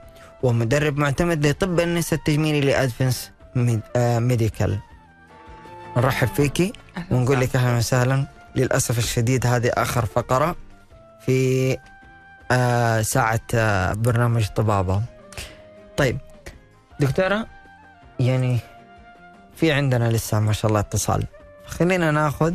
ومدرب 0.43 0.97
معتمد 0.99 1.47
لطب 1.47 1.81
النساء 1.81 2.19
التجميلي 2.19 2.61
لأدفنس 2.61 3.31
آه، 3.97 4.19
ميديكال. 4.19 4.79
نرحب 5.97 6.29
فيكي 6.29 6.73
أهلاً 6.97 7.07
ونقول. 7.17 7.41
لك 7.41 7.57
أهلا 7.57 7.77
وسهلا 7.79 8.27
للأسف 8.57 8.99
الشديد 8.99 9.47
هذه 9.47 9.69
آخر 9.69 10.05
فقرة 10.07 10.57
في 11.27 11.77
آه 12.51 13.03
ساعة 13.03 13.41
آه 13.55 13.93
برنامج 13.93 14.47
طبابة. 14.49 15.03
طيب 15.97 16.19
دكتورة 17.01 17.47
يعني 18.21 18.59
في 19.57 19.73
عندنا 19.73 20.11
لسه 20.11 20.41
ما 20.41 20.53
شاء 20.53 20.69
الله 20.69 20.81
اتصال 20.81 21.27
خلينا 21.67 22.11
ناخذ 22.11 22.55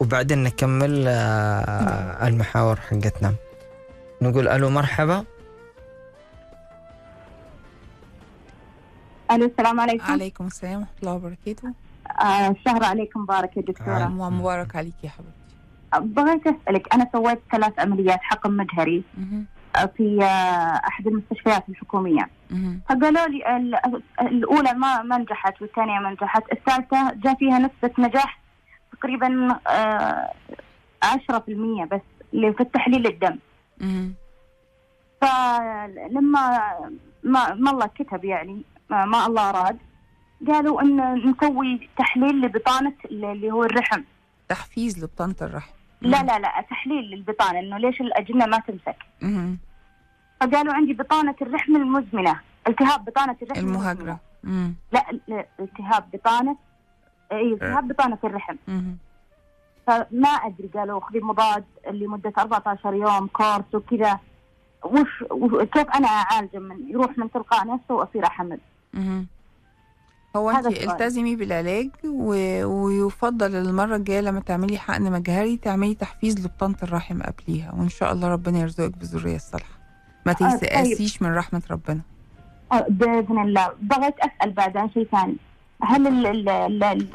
وبعدين 0.00 0.42
نكمل 0.42 1.04
آه 1.08 2.26
المحاور 2.28 2.80
حقتنا. 2.80 3.34
نقول 4.22 4.48
ألو 4.48 4.70
مرحبا 4.70 5.24
ألو 9.30 9.46
السلام 9.46 9.80
عليكم 9.80 10.04
عليكم 10.12 10.46
السلام 10.46 10.80
ورحمة 10.80 10.94
الله 11.02 11.12
وبركاته 11.12 11.68
آه 12.20 12.48
الشهر 12.50 12.84
عليكم 12.84 13.20
مبارك 13.20 13.56
يا 13.56 13.62
دكتورة 13.62 13.90
عام. 13.94 14.20
ومبارك 14.20 14.76
عليك 14.76 14.94
يا 15.04 15.08
حبيبتي 15.10 15.43
بغيت 15.98 16.46
أسألك 16.46 16.94
أنا 16.94 17.08
سويت 17.12 17.40
ثلاث 17.52 17.78
عمليات 17.78 18.18
حقن 18.22 18.56
مجهري. 18.56 19.02
آه، 19.76 19.86
في 19.96 20.18
آه 20.22 20.80
أحد 20.88 21.06
المستشفيات 21.06 21.68
الحكومية. 21.68 22.28
فقالوا 22.88 23.26
لي 23.26 23.56
ال- 23.56 24.02
الأولى 24.20 24.72
ما 24.72 25.02
ما 25.02 25.18
نجحت 25.18 25.62
والثانية 25.62 25.98
ما 25.98 26.10
نجحت 26.10 26.42
الثالثة 26.52 27.12
جاء 27.12 27.34
فيها 27.34 27.58
نسبة 27.58 27.90
نجاح 27.98 28.38
تقريبا 28.92 29.58
آه 29.68 30.30
10% 31.04 31.84
بس 31.84 32.00
اللي 32.34 32.52
في 32.52 32.60
التحليل 32.60 33.06
الدم. 33.06 33.38
فلما 35.20 36.60
ما, 37.22 37.54
ما 37.54 37.70
الله 37.70 37.86
كتب 37.86 38.24
يعني 38.24 38.62
ما, 38.90 39.04
ما 39.04 39.26
الله 39.26 39.50
أراد 39.50 39.78
قالوا 40.48 40.82
إن 40.82 41.14
نسوي 41.30 41.88
تحليل 41.98 42.40
لبطانة 42.40 42.92
اللي 43.04 43.50
هو 43.52 43.64
الرحم 43.64 44.02
تحفيز 44.48 45.04
لبطانة 45.04 45.34
الرحم 45.42 45.72
لا 46.04 46.22
لا 46.22 46.38
لا 46.38 46.64
تحليل 46.70 47.04
للبطانة 47.04 47.58
إنه 47.58 47.78
ليش 47.78 48.00
الأجنة 48.00 48.46
ما 48.46 48.58
تمسك. 48.58 48.96
فقالوا 50.40 50.74
عندي 50.74 50.92
بطانة 50.92 51.34
الرحم 51.42 51.76
المزمنة 51.76 52.40
التهاب 52.68 53.04
بطانة 53.04 53.36
الرحم 53.42 53.60
المهاجرة. 53.60 54.18
لا 54.92 55.46
التهاب 55.60 56.10
بطانة 56.12 56.56
اي 57.32 57.52
التهاب 57.52 57.88
بطانة 57.88 58.18
الرحم. 58.24 58.56
فما 59.86 60.28
أدري 60.28 60.68
قالوا 60.74 61.00
خذي 61.00 61.20
مضاد 61.20 61.64
لمدة 61.90 62.32
14 62.38 62.94
يوم 62.94 63.26
كورس 63.26 63.74
وكذا. 63.74 64.18
وش 64.84 65.24
كيف 65.72 65.88
أنا 65.94 66.06
أعالجه؟ 66.06 66.58
من 66.58 66.88
يروح 66.88 67.18
من 67.18 67.30
تلقاء 67.30 67.66
نفسه 67.66 67.94
وأصير 67.94 68.26
أحمل. 68.26 68.58
هو 70.36 70.50
انت. 70.50 70.66
التزمي 70.66 71.36
بالعلاج 71.36 71.90
و... 72.04 72.28
ويفضل 72.64 73.56
المرة 73.56 73.96
الجاية 73.96 74.20
لما 74.20 74.40
تعملي 74.40 74.78
حقن 74.78 75.02
مجهري 75.12 75.56
تعملي 75.56 75.94
تحفيز 75.94 76.46
لبطانه 76.46 76.76
الرحم 76.82 77.22
قبليها 77.22 77.72
وإن 77.72 77.88
شاء 77.88 78.12
الله 78.12 78.28
ربنا 78.28 78.58
يرزقك 78.58 78.98
بالذريه 78.98 79.36
الصالحة. 79.36 79.70
ما 80.26 80.32
طيب. 80.32 80.60
تيأسيش 80.60 81.22
من 81.22 81.34
رحمة 81.34 81.62
ربنا. 81.70 82.00
آه، 82.72 82.86
بإذن 82.88 83.38
الله. 83.42 83.72
بغيت 83.82 84.14
أسأل 84.20 84.50
بعد 84.52 84.76
عن 84.76 84.90
شيء 84.90 85.08
ثاني. 85.12 85.36
هل 85.82 86.06
ال 86.06 86.26
ال 86.26 86.48
ال 86.48 86.82
ال 86.84 87.08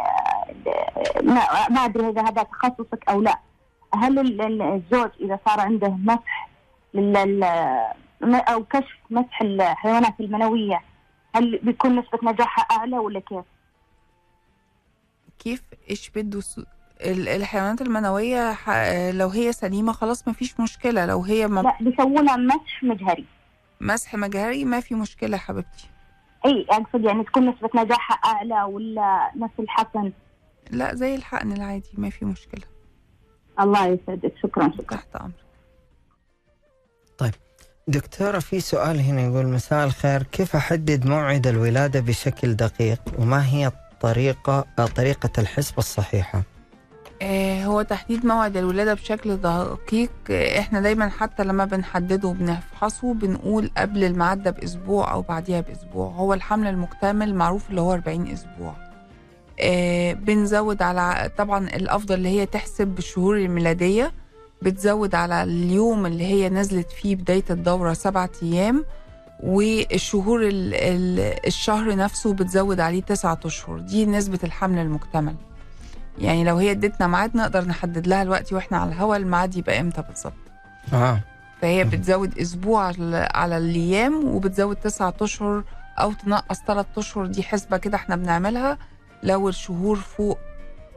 ما 1.69 1.86
أدري 1.86 2.10
إذا 2.10 2.21
هذا 2.21 2.43
تخصصك 2.43 3.03
أو 3.10 3.21
لا. 3.21 3.39
هل 3.95 4.19
ال- 4.19 4.41
ال- 4.41 4.62
الزوج 4.62 5.10
إذا 5.21 5.39
صار 5.45 5.60
عنده 5.60 5.89
مسح 5.89 6.49
أو 8.23 8.63
كشف 8.63 8.97
مسح 9.10 9.41
الحيوانات 9.41 10.13
المنوية 10.19 10.82
هل 11.36 11.60
بيكون 11.63 12.00
نسبة 12.00 12.20
نجاحها 12.32 12.63
أعلى 12.63 12.98
ولا 12.98 13.20
كيف؟ 13.20 13.46
كيف؟ 15.39 15.63
إيش 15.89 16.10
بده 16.10 16.42
الحيوانات 17.02 17.82
المنوية 17.82 18.54
ح... 18.54 18.70
لو 19.12 19.28
هي 19.28 19.52
سليمة 19.52 19.92
خلاص 19.92 20.28
ما 20.28 20.34
فيش 20.34 20.60
مشكلة. 20.60 21.06
لو 21.06 21.22
هي 21.22 21.48
م... 21.48 21.60
لا 21.60 21.78
بيسوونها 21.82 22.38
مسح 22.38 22.84
مجهري. 22.84 23.26
مسح 23.82 24.15
مجهري 24.15 24.65
ما 24.65 24.80
في 24.80 24.96
مشكلة 24.96 25.38
حبيبتي. 25.38 25.89
أي 26.46 26.65
أقصد 26.70 27.04
يعني 27.04 27.24
تكون 27.24 27.50
نسبة 27.50 27.70
نجاحها 27.76 28.15
أعلى 28.15 28.63
ولا 28.63 29.32
نفس 29.36 29.54
الحقن 29.60 30.12
لا 30.72 30.96
زي 30.96 31.15
الحقن 31.15 31.52
العادي 31.52 31.92
ما 31.98 32.10
في 32.10 32.26
مشكلة. 32.26 32.63
الله 33.60 33.86
يسعدك. 33.86 34.34
شكرا 34.44 34.72
شكرا. 34.78 34.98
تحت 34.98 35.15
أمرك. 35.15 35.34
دكتورة 37.89 38.39
في 38.39 38.60
سؤال 38.60 38.99
هنا 38.99 39.21
يقول 39.21 39.47
مساء 39.47 39.86
الخير 39.86 40.23
كيف 40.23 40.56
أحدد 40.56 41.06
موعد 41.06 41.47
الولادة 41.47 41.99
بشكل 41.99 42.54
دقيق؟ 42.54 42.99
وما 43.17 43.47
هي 43.47 43.67
الطريقة 43.67 44.65
طريقة 44.95 45.30
الحسبة 45.38 45.78
الصحيحة؟ 45.78 46.41
آه، 47.21 47.63
هو 47.65 47.82
تحديد 47.82 48.25
موعد 48.25 48.58
الولادة 48.58 48.93
بشكل 48.93 49.38
دقيق. 49.38 50.12
آه، 50.32 50.60
إحنا 50.60 50.82
دايما 50.82 51.10
حتى 51.10 51.43
لما 51.43 51.65
بنحدده 51.65 52.28
وبنفحصه 52.28 53.13
بنقول 53.13 53.71
قبل 53.78 54.04
الميعاد 54.04 54.43
ده 54.43 54.52
بأسبوع 54.52 55.12
أو 55.12 55.21
بعديها 55.21 55.62
بأسبوع. 55.62 56.08
هو 56.12 56.34
الحمل 56.34 56.67
المكتمل 56.67 57.36
معروف 57.36 57.69
اللي 57.69 57.82
هو 57.82 57.93
40 57.93 58.28
أسبوع. 58.28 58.75
آه، 59.60 60.13
بنزود 60.13 60.82
على 60.82 61.32
طبعا 61.38 61.67
الأفضل 61.67 62.15
اللي 62.15 62.30
هي 62.30 62.45
تحسب 62.45 62.88
بالشهور 62.88 63.38
الميلادية. 63.38 64.12
بتزود 64.62 65.15
على 65.15 65.43
اليوم 65.43 66.06
اللي 66.06 66.24
هي 66.26 66.50
نزلت 66.50 66.91
فيه 66.91 67.15
بداية 67.15 67.43
الدورة 67.50 67.93
سبعة 67.93 68.30
أيام 68.43 68.86
والشهور 69.43 70.41
ال 70.48 70.74
ال 70.74 71.19
الشهر 71.48 71.95
نفسه 71.95 72.34
بتزود 72.34 72.80
عليه 72.80 73.02
تسعة 73.02 73.39
أشهر. 73.45 73.80
دي 73.80 74.06
نسبة 74.06 74.39
الحمل 74.43 74.78
المكتمل. 74.78 75.36
يعني 76.17 76.43
لو 76.43 76.58
هي 76.58 76.72
ادتنا 76.72 77.08
ميعاد 77.08 77.38
نقدر 77.38 77.65
نحدد 77.65 78.08
لها 78.08 78.22
الوقت 78.22 78.54
وإحنا 78.54 78.78
على 78.78 78.91
الهوا 78.91 79.15
الميعاد 79.15 79.56
يبقى 79.58 79.80
إمتى 79.80 80.02
بالظبط. 80.02 80.34
آه. 80.93 81.19
فهي 81.62 81.84
بتزود 81.84 82.39
أسبوع 82.39 82.84
على 82.84 83.30
على 83.34 83.58
الأيام 83.58 84.28
وبتزود 84.28 84.76
تسعة 84.76 85.13
أشهر 85.22 85.63
أو 85.98 86.13
تنقص 86.13 86.60
ثلاث 86.67 86.86
أشهر. 86.98 87.26
دي 87.26 87.43
حسبة 87.43 87.78
كده 87.78 87.95
إحنا 87.95 88.15
بنعملها 88.15 88.78
لو 89.24 89.50
الشهور 89.50 89.95
فوق 89.95 90.38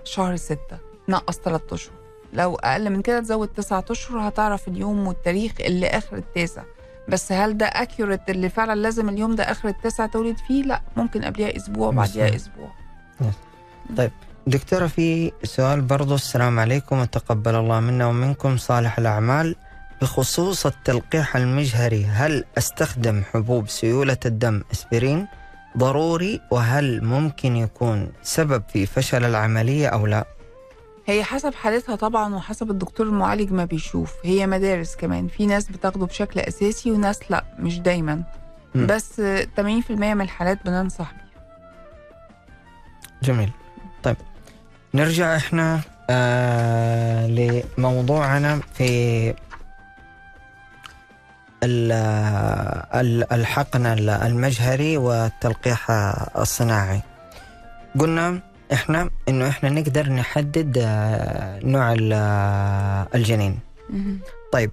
شهر 0.04 0.36
ستة. 0.36 0.78
نقص 1.08 1.38
ثلاث 1.38 1.72
أشهر. 1.72 1.94
لو 2.32 2.54
أقل 2.54 2.90
من 2.90 3.02
كده 3.02 3.20
تزود 3.20 3.48
تسعة 3.48 3.84
أشهر 3.90 4.28
هتعرف 4.28 4.68
اليوم 4.68 5.06
والتاريخ 5.06 5.52
اللي 5.60 5.86
آخر 5.86 6.16
التاسع. 6.16 6.62
بس 7.08 7.32
هل 7.32 7.58
ده 7.58 7.66
اكيوريت 7.66 8.30
اللي 8.30 8.48
فعلا 8.48 8.80
لازم 8.80 9.08
اليوم 9.08 9.34
ده 9.34 9.50
آخر 9.50 9.68
التاسع 9.68 10.06
تولد 10.06 10.36
فيه؟ 10.48 10.62
لأ 10.62 10.80
ممكن 10.96 11.24
قبلها 11.24 11.56
أسبوع 11.56 11.90
بعديها. 11.90 12.36
أسبوع. 12.36 12.70
دكتورة 14.46 14.86
في 14.86 15.32
سؤال 15.44 15.80
برضو 15.80 16.14
السلام 16.14 16.58
عليكم 16.58 16.98
وتقبل 16.98 17.54
الله 17.54 17.80
منا 17.80 18.06
ومنكم 18.06 18.56
صالح 18.56 18.98
الأعمال. 18.98 19.56
بخصوص 20.02 20.66
التلقيح 20.66 21.36
المجهري 21.36 22.04
هل 22.04 22.44
أستخدم 22.58 23.22
حبوب 23.32 23.68
سيولة 23.68 24.16
الدم 24.26 24.62
أسبرين 24.72 25.26
ضروري؟ 25.78 26.40
وهل 26.50 27.04
ممكن 27.04 27.56
يكون 27.56 28.12
سبب 28.22 28.62
في 28.72 28.86
فشل 28.86 29.24
العملية 29.24 29.88
أو 29.88 30.06
لا؟ 30.06 30.24
هي 31.06 31.24
حسب 31.24 31.54
حالتها 31.54 31.96
طبعا 31.96 32.34
وحسب 32.34 32.70
الدكتور 32.70 33.06
المعالج 33.06 33.52
ما 33.52 33.64
بيشوف. 33.64 34.12
هي 34.24 34.46
مدارس 34.46 34.96
كمان. 34.96 35.28
في 35.28 35.46
ناس 35.46 35.68
بتاخده 35.68 36.06
بشكل 36.06 36.40
أساسي 36.40 36.90
وناس 36.90 37.20
لأ 37.30 37.44
مش 37.58 37.78
دايما. 37.78 38.22
مم. 38.74 38.86
بس 38.86 39.20
آه، 39.20 39.46
80% 39.56 39.90
من 39.90 40.20
الحالات 40.20 40.58
بننصح 40.66 41.12
بيه 41.12 41.22
جميل. 43.22 43.50
طيب 44.02 44.16
نرجع 44.94 45.36
إحنا 45.36 45.80
آه 46.10 47.26
لموضوعنا 47.26 48.60
في 48.74 49.28
ال- 51.62 51.92
ال- 52.94 53.32
الحقن 53.32 53.86
المجهري 53.86 54.96
والتلقيح 54.96 55.90
الصناعي. 56.36 57.00
قلنا 57.98 58.40
إحنا 58.72 59.10
إنه 59.28 59.48
إحنا 59.48 59.68
نقدر 59.70 60.08
نحدد 60.12 60.78
آه، 60.82 61.60
نوع 61.64 61.92
ال- 61.92 63.06
الجنين. 63.14 63.58
طيب 64.52 64.70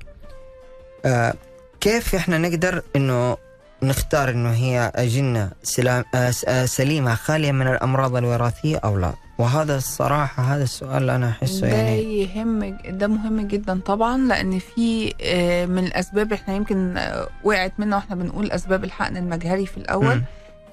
آه 1.05 1.33
كيف 1.81 2.15
إحنا 2.15 2.37
نقدر 2.37 2.81
إنه 2.95 3.37
نختار 3.83 4.29
إنه 4.29 4.51
هي 4.51 4.91
اجنه 4.95 5.51
سلام 5.63 6.03
آه 6.15 6.31
س- 6.31 6.45
آه 6.45 6.65
سليمة 6.65 7.15
خالية 7.15 7.51
من 7.51 7.67
الأمراض 7.67 8.15
الوراثية 8.15 8.77
أو 8.77 8.97
لا؟ 8.97 9.13
وهذا 9.37 9.77
الصراحة 9.77 10.43
هذا 10.43 10.63
السؤال 10.63 10.97
اللي 10.97 11.15
أنا 11.15 11.29
أحسه 11.29 11.61
ده 11.61 11.67
يعني. 11.67 12.21
يهم 12.21 12.77
ده 12.89 13.07
مهم 13.07 13.47
جدا 13.47 13.79
طبعا 13.85 14.17
لأن 14.17 14.59
في 14.59 15.13
آه، 15.21 15.65
من 15.65 15.85
الأسباب 15.85 16.33
إحنا 16.33 16.55
يمكن 16.55 16.97
آه، 16.97 17.27
وقعت 17.43 17.73
منا 17.77 17.95
وإحنا 17.95 18.15
بنقول 18.15 18.51
أسباب 18.51 18.83
الحقن 18.83 19.17
المجهري 19.17 19.65
في 19.65 19.77
الأول. 19.77 20.15
مم. 20.15 20.23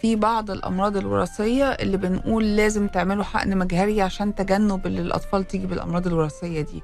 في 0.07 0.17
بعض 0.17 0.51
الأمراض 0.51 0.97
الوراثية 0.97 1.65
اللي 1.65 1.97
بنقول 1.97 2.57
لازم 2.57 2.89
تعملوا 2.89 3.25
حقن 3.25 3.57
مجهري 3.59 4.03
عشان 4.03 4.35
تجنب 4.35 4.87
ان 4.87 4.99
الأطفال 4.99 5.47
تيجي 5.47 5.67
بالأمراض 5.67 6.07
الوراثية 6.07 6.61
دي. 6.61 6.83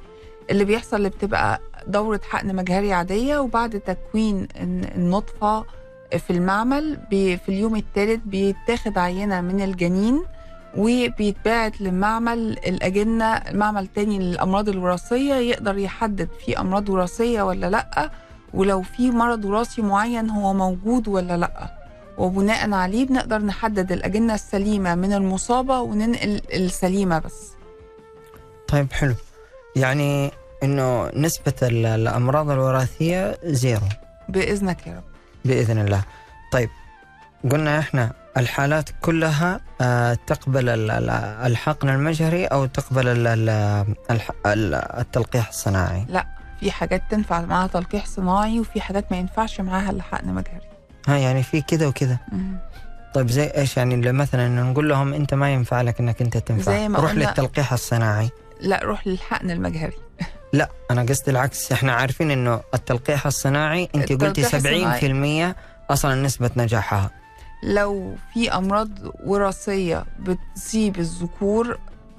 اللي 0.50 0.64
بيحصل 0.64 0.96
اللي 0.96 1.08
بتبقى 1.08 1.60
دورة 1.86 2.20
حقن 2.30 2.54
مجهري 2.56 2.92
عادية 2.92 3.38
وبعد 3.38 3.80
تكوين 3.80 4.48
الن- 4.60 4.90
النطفة 4.94 5.64
في 6.18 6.30
المعمل 6.30 6.98
في 7.10 7.48
اليوم 7.48 7.76
الثالث 7.76 8.20
بيتاخد 8.26 8.98
عينة 8.98 9.40
من 9.40 9.60
الجنين 9.60 10.22
وبيتباعت 10.76 11.80
لمعمل 11.80 12.38
الأجنة 12.66 13.24
المعمل 13.34 13.86
تاني 13.86 14.18
للأمراض 14.18 14.68
الوراثية 14.68 15.34
يقدر 15.34 15.78
يحدد 15.78 16.28
في 16.46 16.60
أمراض 16.60 16.88
وراثية 16.88 17.42
ولا 17.42 17.70
لأ 17.70 18.10
ولو 18.54 18.82
في 18.82 19.10
مرض 19.10 19.44
وراثي 19.44 19.82
معين 19.82 20.30
هو 20.30 20.54
موجود 20.54 21.08
ولا 21.08 21.36
لأ. 21.36 21.81
وبناء 22.18 22.70
عليه 22.72 23.06
بنقدر 23.06 23.38
نحدد 23.38 23.92
الأجنة 23.92 24.34
السليمة 24.34 24.94
من 24.94 25.12
المصابة 25.12 25.80
وننقل 25.80 26.42
السليمة 26.54 27.18
بس. 27.18 27.52
طيب 28.68 28.92
حلو. 28.92 29.14
يعني 29.76 30.30
إنه 30.62 31.10
نسبة 31.14 31.54
ال- 31.62 31.86
الأمراض 31.86 32.50
الوراثية 32.50 33.38
زيرو. 33.44 33.86
بإذنك 34.28 34.86
يا 34.86 34.92
رب. 34.92 35.02
بإذن 35.44 35.78
الله. 35.78 36.02
طيب 36.52 36.68
قلنا 37.50 37.78
إحنا 37.78 38.12
الحالات 38.36 38.88
كلها 39.02 39.60
آه، 39.80 40.14
تقبل 40.26 40.68
ال- 40.68 40.90
ال- 40.90 41.10
الحقن 41.50 41.88
المجهري 41.88 42.46
أو 42.46 42.66
تقبل 42.66 43.04
التلقيح 44.46 45.48
الصناعي؟ 45.48 46.06
في 46.60 46.70
حاجات 46.70 47.02
تنفع 47.10 47.40
معاها 47.40 47.66
تلقيح 47.66 48.06
صناعي 48.06 48.60
وفي 48.60 48.80
حاجات 48.80 49.04
ما 49.10 49.16
ينفعش 49.18 49.60
معاها 49.60 49.90
إلا 49.90 50.02
حقن 50.02 50.28
مجهري. 50.28 50.71
ها 51.08 51.16
يعني 51.16 51.42
في 51.42 51.60
كذا 51.60 51.86
وكذا 51.86 52.18
مم. 52.32 52.56
طيب 53.14 53.30
زي 53.30 53.44
إيش 53.44 53.76
يعني 53.76 54.12
مثلا 54.12 54.48
نقول 54.48 54.88
لهم 54.88 55.14
أنت 55.14 55.34
ما 55.34 55.52
ينفع 55.52 55.82
لك 55.82 56.00
إنك 56.00 56.22
أنت 56.22 56.36
تنفع. 56.36 56.72
زي 56.72 56.88
ما 56.88 56.98
روح 56.98 57.12
للتلقيح 57.12 57.72
الصناعي. 57.72 58.30
لا 58.60 58.84
روح 58.84 59.06
للحقن 59.06 59.50
المجهري. 59.50 59.96
لا 60.52 60.68
أنا 60.90 61.02
قصدي 61.02 61.30
العكس. 61.30 61.72
إحنا 61.72 61.92
عارفين 61.92 62.30
إنه 62.30 62.60
التلقيح 62.74 63.26
الصناعي 63.26 63.88
أنت 63.94 64.12
قلتي 64.12 64.56
التلقيح 64.56 65.52
70% 65.52 65.90
أصلا 65.90 66.14
نسبة 66.14 66.50
نجاحها. 66.56 67.10
لو 67.62 68.16
في 68.34 68.52
أمراض 68.52 68.88
وراثية 69.24 70.04
بتصيب 70.18 70.98
الذكور 70.98 71.78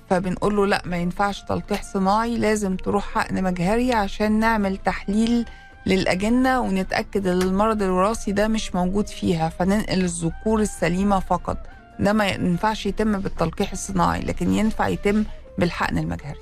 فبنقول 0.10 0.56
له 0.56 0.68
لا 0.68 0.82
ما 0.86 0.98
ينفعش 0.98 1.42
تلقيح 1.42 1.84
صناعي 1.84 2.38
لازم 2.38 2.76
تروح 2.76 3.14
حقن 3.14 3.44
مجهري 3.44 3.94
عشان 3.94 4.40
نعمل 4.40 4.78
تحليل 4.78 5.46
للأجنة 5.86 6.60
ونتأكد 6.60 7.28
إن 7.28 7.42
المرض 7.42 7.82
الوراثي 7.82 8.32
ده 8.32 8.48
مش 8.48 8.76
موجود 8.76 9.08
فيها 9.08 9.50
فننقل 9.50 10.02
الذكور 10.04 10.60
السليمة 10.62 11.20
فقط. 11.20 11.58
ده 12.00 12.14
ما 12.14 12.28
ينفعش 12.28 12.86
يتم 12.86 13.20
بالتلقيح 13.20 13.72
الصناعي 13.72 14.22
لكن 14.22 14.54
ينفع 14.54 14.88
يتم 14.88 15.24
بالحقن 15.58 15.98
المجهري. 15.98 16.40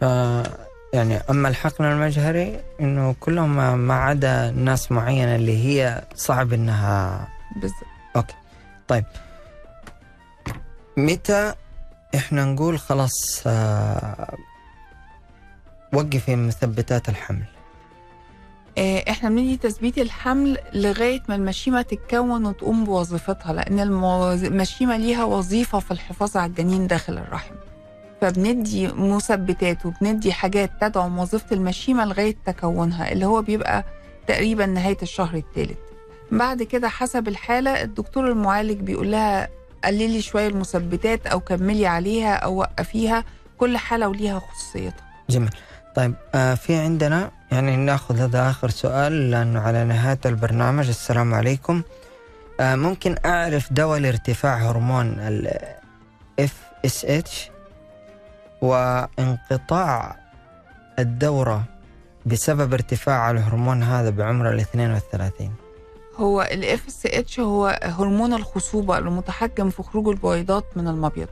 ف 0.00 0.02
يعني 0.94 1.16
أما 1.30 1.48
الحقن 1.48 1.84
المجهري 1.84 2.60
إنه 2.80 3.14
كلهم 3.20 3.56
ما- 3.78 3.94
عدا 3.94 4.50
ناس 4.50 4.92
معينة 4.92 5.34
اللي 5.36 5.64
هي 5.64 6.04
صعب 6.14 6.52
إنها 6.52 7.28
بالظبط. 7.56 8.34
متى 10.96 11.54
إحنا 12.14 12.44
نقول 12.44 12.78
خلاص 12.78 13.42
آه 13.46 14.36
وقفي 15.92 16.36
مثبتات 16.36 17.08
الحمل؟ 17.08 17.44
إحنا 18.78 19.28
بندي 19.28 19.56
تثبيت 19.56 19.98
الحمل 19.98 20.58
لغاية 20.72 21.22
ما 21.28 21.34
المشيمة 21.34 21.82
تتكون 21.82 22.46
وتقوم 22.46 22.84
بوظيفتها 22.84 23.52
لأن 23.52 23.80
المشيمة 23.80 24.96
ليها 24.96 25.24
وظيفة 25.24 25.78
في 25.78 25.90
الحفاظ 25.90 26.36
على 26.36 26.50
الجنين 26.50 26.86
داخل 26.86 27.18
الرحم. 27.18 27.54
فبندي 28.20 28.88
مثبتات 28.88 29.86
وبندي 29.86 30.32
حاجات 30.32 30.70
تدعم 30.80 31.18
وظيفه 31.18 31.46
المشيمة 31.56 32.04
لغاية 32.04 32.36
تكونها 32.46 33.12
اللي 33.12 33.26
هو 33.26 33.42
بيبقى 33.42 33.84
تقريبا 34.26 34.66
نهاية 34.66 34.96
الشهر 35.02 35.34
الثالث 35.36 35.78
بعد 36.30 36.62
كده 36.62 36.88
حسب 36.88 37.28
الحالة 37.28 37.82
الدكتور 37.82 38.28
المعالج 38.28 38.80
بيقول 38.80 39.10
لها 39.12 39.48
قللي 39.84 40.22
شوية 40.22 40.48
المثبتات 40.48 41.26
أو 41.26 41.40
كملي 41.40 41.86
عليها 41.86 42.34
أو 42.34 42.56
وقفيها 42.56 43.24
كل 43.58 43.76
حالة 43.76 44.08
وليها 44.08 44.38
خصوصيتها. 44.38 45.04
جميل. 45.30 45.50
طيب 45.96 46.14
آه 46.34 46.54
في 46.54 46.74
عندنا 46.74 47.30
يعني 47.52 47.76
ناخذ 47.76 48.18
هذا 48.18 48.50
آخر 48.50 48.70
سؤال 48.70 49.30
لأنه 49.30 49.60
على 49.60 49.84
نهاية 49.84 50.18
البرنامج. 50.26 50.88
السلام 50.88 51.34
عليكم. 51.34 51.82
آه 52.60 52.74
ممكن 52.74 53.16
أعرف 53.26 53.72
دواء 53.72 53.98
لارتفاع 53.98 54.56
هرمون 54.56 55.06
ال 55.18 55.50
FSH 56.40 57.50
وانقطاع 58.62 60.16
الدورة 60.98 61.64
بسبب 62.26 62.72
ارتفاع 62.72 63.30
الهرمون 63.30 63.82
هذا 63.82 64.10
بعمر 64.10 64.50
ال 64.50 64.60
32 64.60 65.54
هو 66.16 66.42
ال 66.42 66.78
FSH 66.78 67.38
هو 67.40 67.78
هرمون 67.82 68.32
الخصوبة 68.32 68.98
المتحكم 68.98 69.70
في 69.70 69.82
خروج 69.82 70.08
البويضات 70.08 70.64
من 70.76 70.88
المبيض 70.88 71.28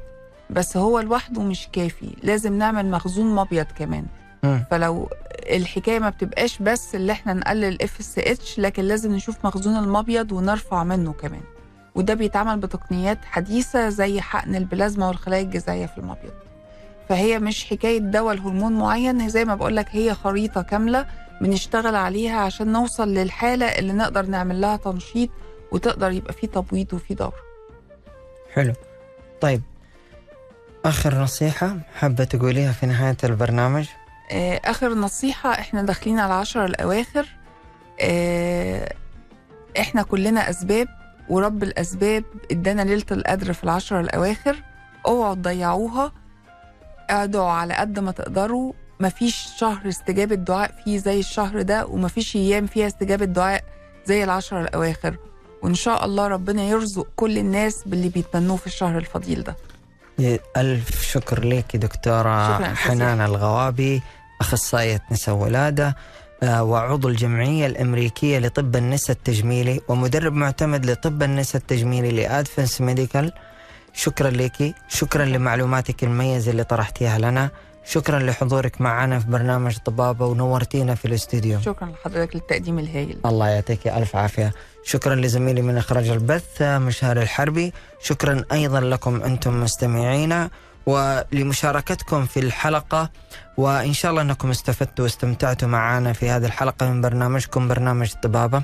بس 0.50 0.76
هو 0.76 1.00
لوحده 1.00 1.42
مش 1.42 1.68
كافي. 1.72 2.16
لازم 2.22 2.58
نعمل 2.58 2.90
مخزون 2.90 3.34
مبيض 3.34 3.66
كمان. 3.78 4.06
فلو 4.70 5.08
الحكاية 5.50 5.98
ما 5.98 6.10
بتبقاش 6.10 6.58
بس 6.58 6.94
اللي 6.94 7.12
إحنا 7.12 7.32
نقلل 7.32 7.64
ال 7.64 8.00
FSH 8.00 8.58
لكن 8.58 8.82
لازم 8.82 9.12
نشوف 9.14 9.36
مخزون 9.44 9.76
المبيض 9.76 10.32
ونرفع 10.32 10.84
منه 10.84 11.12
كمان. 11.12 11.40
وده 11.94 12.14
بيتعمل 12.14 12.56
بتقنيات 12.58 13.18
حديثة 13.24 13.88
زي 13.88 14.20
حقن 14.20 14.54
البلازما 14.54 15.08
والخلايا 15.08 15.42
الجذعية 15.42 15.86
في 15.86 15.98
المبيض. 15.98 16.32
فهي 17.08 17.38
مش 17.38 17.64
حكاية 17.64 17.98
دواء 17.98 18.34
لهرمون 18.34 18.72
معين 18.72 19.28
زي 19.28 19.44
ما 19.44 19.54
بقول 19.54 19.76
لك 19.76 19.86
هي 19.90 20.14
خريطة 20.14 20.62
كاملة 20.62 21.06
بنشتغل 21.40 21.94
عليها 21.94 22.40
عشان 22.40 22.72
نوصل 22.72 23.08
للحالة 23.14 23.66
اللي 23.66 23.92
نقدر 23.92 24.26
نعمل 24.26 24.60
لها 24.60 24.76
تنشيط 24.76 25.30
وتقدر 25.72 26.10
يبقى 26.10 26.32
فيه 26.32 26.46
تبويض 26.48 26.94
وفيه 26.94 27.14
دوره 27.14 27.34
حلو. 28.54 28.72
طيب 29.40 29.62
آخر 30.84 31.14
نصيحة 31.22 31.76
حابة 31.94 32.24
تقوليها 32.24 32.72
في 32.72 32.86
نهاية 32.86 33.16
البرنامج؟ 33.24 33.86
آه، 34.30 34.60
آخر 34.64 34.94
نصيحة 34.94 35.50
إحنا 35.52 35.82
داخلين 35.82 36.18
على 36.18 36.34
العشرة 36.34 36.64
الأواخر. 36.64 37.26
آه، 38.00 38.94
إحنا 39.78 40.02
كلنا 40.02 40.50
أسباب 40.50 40.88
ورب 41.28 41.62
الأسباب 41.62 42.24
إدانا 42.50 42.82
ليلة 42.82 43.04
القدر 43.10 43.52
في 43.52 43.64
العشرة 43.64 44.00
الأواخر. 44.00 44.56
اوعوا 45.06 45.34
تضيعوها. 45.34 46.12
ادعوا 47.10 47.50
على 47.50 47.74
قد 47.74 47.98
ما 47.98 48.10
تقدروا. 48.12 48.72
مفيش 49.00 49.48
شهر 49.58 49.88
استجابة 49.88 50.34
دعاء 50.34 50.74
فيه 50.84 50.98
زي 50.98 51.18
الشهر 51.20 51.62
ده 51.62 51.86
ومفيش 51.86 52.36
أيام 52.36 52.66
فيها 52.66 52.86
استجابة 52.86 53.24
دعاء 53.24 53.64
زي 54.06 54.24
العشرة 54.24 54.60
الأواخر. 54.60 55.16
وإن 55.62 55.74
شاء 55.74 56.04
الله 56.04 56.26
ربنا 56.28 56.62
يرزق 56.62 57.06
كل 57.16 57.38
الناس 57.38 57.82
باللي 57.86 58.08
بيتمنوه 58.08 58.56
في 58.56 58.66
الشهر 58.66 58.98
الفضيل 58.98 59.42
ده. 59.42 59.56
ألف 60.56 61.02
شكر 61.02 61.44
لك 61.44 61.76
دكتورة 61.76 62.64
حنان 62.74 63.20
الغوابي 63.20 64.02
أخصائية 64.40 65.02
نساء 65.10 65.34
ولادة 65.34 65.96
آه، 66.42 66.62
وعضو 66.62 67.08
الجمعية 67.08 67.66
الأمريكية 67.66 68.38
لطب 68.38 68.76
النساء 68.76 69.16
التجميلي 69.16 69.80
ومدرب 69.88 70.32
معتمد 70.32 70.86
لطب 70.86 71.22
النساء 71.22 71.60
التجميلي 71.60 72.10
لأدفنس 72.10 72.80
ميديكال. 72.80 73.32
شكرا 73.92 74.30
لك 74.30 74.74
شكرا 74.88 75.24
لمعلوماتك 75.24 76.04
المميزة 76.04 76.50
اللي 76.50 76.64
طرحتيها 76.64 77.18
لنا. 77.18 77.50
شكرا 77.86 78.18
لحضورك 78.18 78.80
معنا 78.80 79.18
في 79.18 79.26
برنامج 79.26 79.76
طبابة 79.76 80.26
ونورتينا 80.26 80.94
في 80.94 81.04
الاستوديو 81.04 81.60
شكرا 81.60 81.88
لحضرتك 81.88 82.36
للتقديم 82.36 82.78
الهائل 82.78 83.18
الله 83.26 83.48
يعطيك 83.48 83.86
ألف 83.86 84.16
عافية. 84.16 84.52
شكرا 84.84 85.14
لزميلي 85.14 85.62
من 85.62 85.76
إخراج 85.76 86.08
البث 86.08 86.62
مشهر 86.62 87.22
الحربي. 87.22 87.72
شكرا 88.00 88.44
أيضا 88.52 88.80
لكم 88.80 89.22
أنتم 89.22 89.62
مستمعينا 89.62 90.50
ولمشاركتكم 90.86 92.26
في 92.26 92.40
الحلقة. 92.40 93.10
وإن 93.56 93.92
شاء 93.92 94.10
الله 94.10 94.22
أنكم 94.22 94.50
استفدتوا 94.50 95.04
واستمتعتوا 95.04 95.68
معنا 95.68 96.12
في 96.12 96.30
هذه 96.30 96.46
الحلقة 96.46 96.90
من 96.90 97.00
برنامجكم 97.00 97.68
برنامج 97.68 98.12
طبابة. 98.22 98.62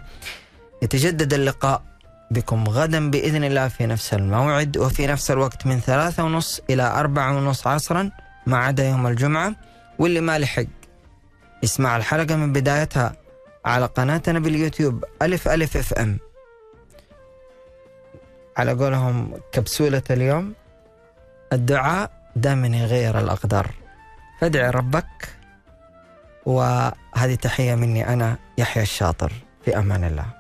يتجدد 0.83 1.33
اللقاء 1.35 1.83
بكم 2.31 2.69
غدا 2.69 3.11
بإذن 3.11 3.45
الله 3.45 3.69
في 3.69 3.87
نفس 3.87 4.15
الموعد 4.15 4.77
وفي 4.77 5.07
نفس 5.07 5.31
الوقت 5.31 5.67
من 5.67 5.81
ثلاثة 5.81 6.25
ونص 6.25 6.61
إلى 6.71 6.83
أربعة 6.83 7.37
ونص 7.37 7.67
عصرا. 7.67 8.11
ما 8.51 8.59
عدا 8.59 8.89
يوم 8.89 9.07
الجمعة 9.07 9.55
واللي 9.99 10.21
ما 10.21 10.39
لحق. 10.39 10.65
يسمع 11.63 11.97
الحلقة 11.97 12.37
من 12.37 12.53
بدايتها 12.53 13.17
على 13.65 13.87
قناتنا 13.87 14.39
باليوتيوب 14.39 15.05
ألف 15.23 15.49
ألف 15.49 15.77
إف 15.77 15.93
إم. 15.93 16.19
على 18.57 18.73
قولهم 18.73 19.41
كبسولة 19.53 20.03
اليوم 20.11 20.55
الدعاء 21.53 22.11
دائما 22.37 22.67
يغير 22.67 23.19
الأقدار. 23.19 23.71
فادعي 24.41 24.71
ربك 24.71 25.29
وهذه 26.47 27.35
تحية 27.43 27.75
مني 27.75 28.13
أنا 28.13 28.39
يحيى 28.59 28.83
الشاطر. 28.83 29.33
في 29.65 29.79
أمان 29.79 30.05
الله. 30.05 30.40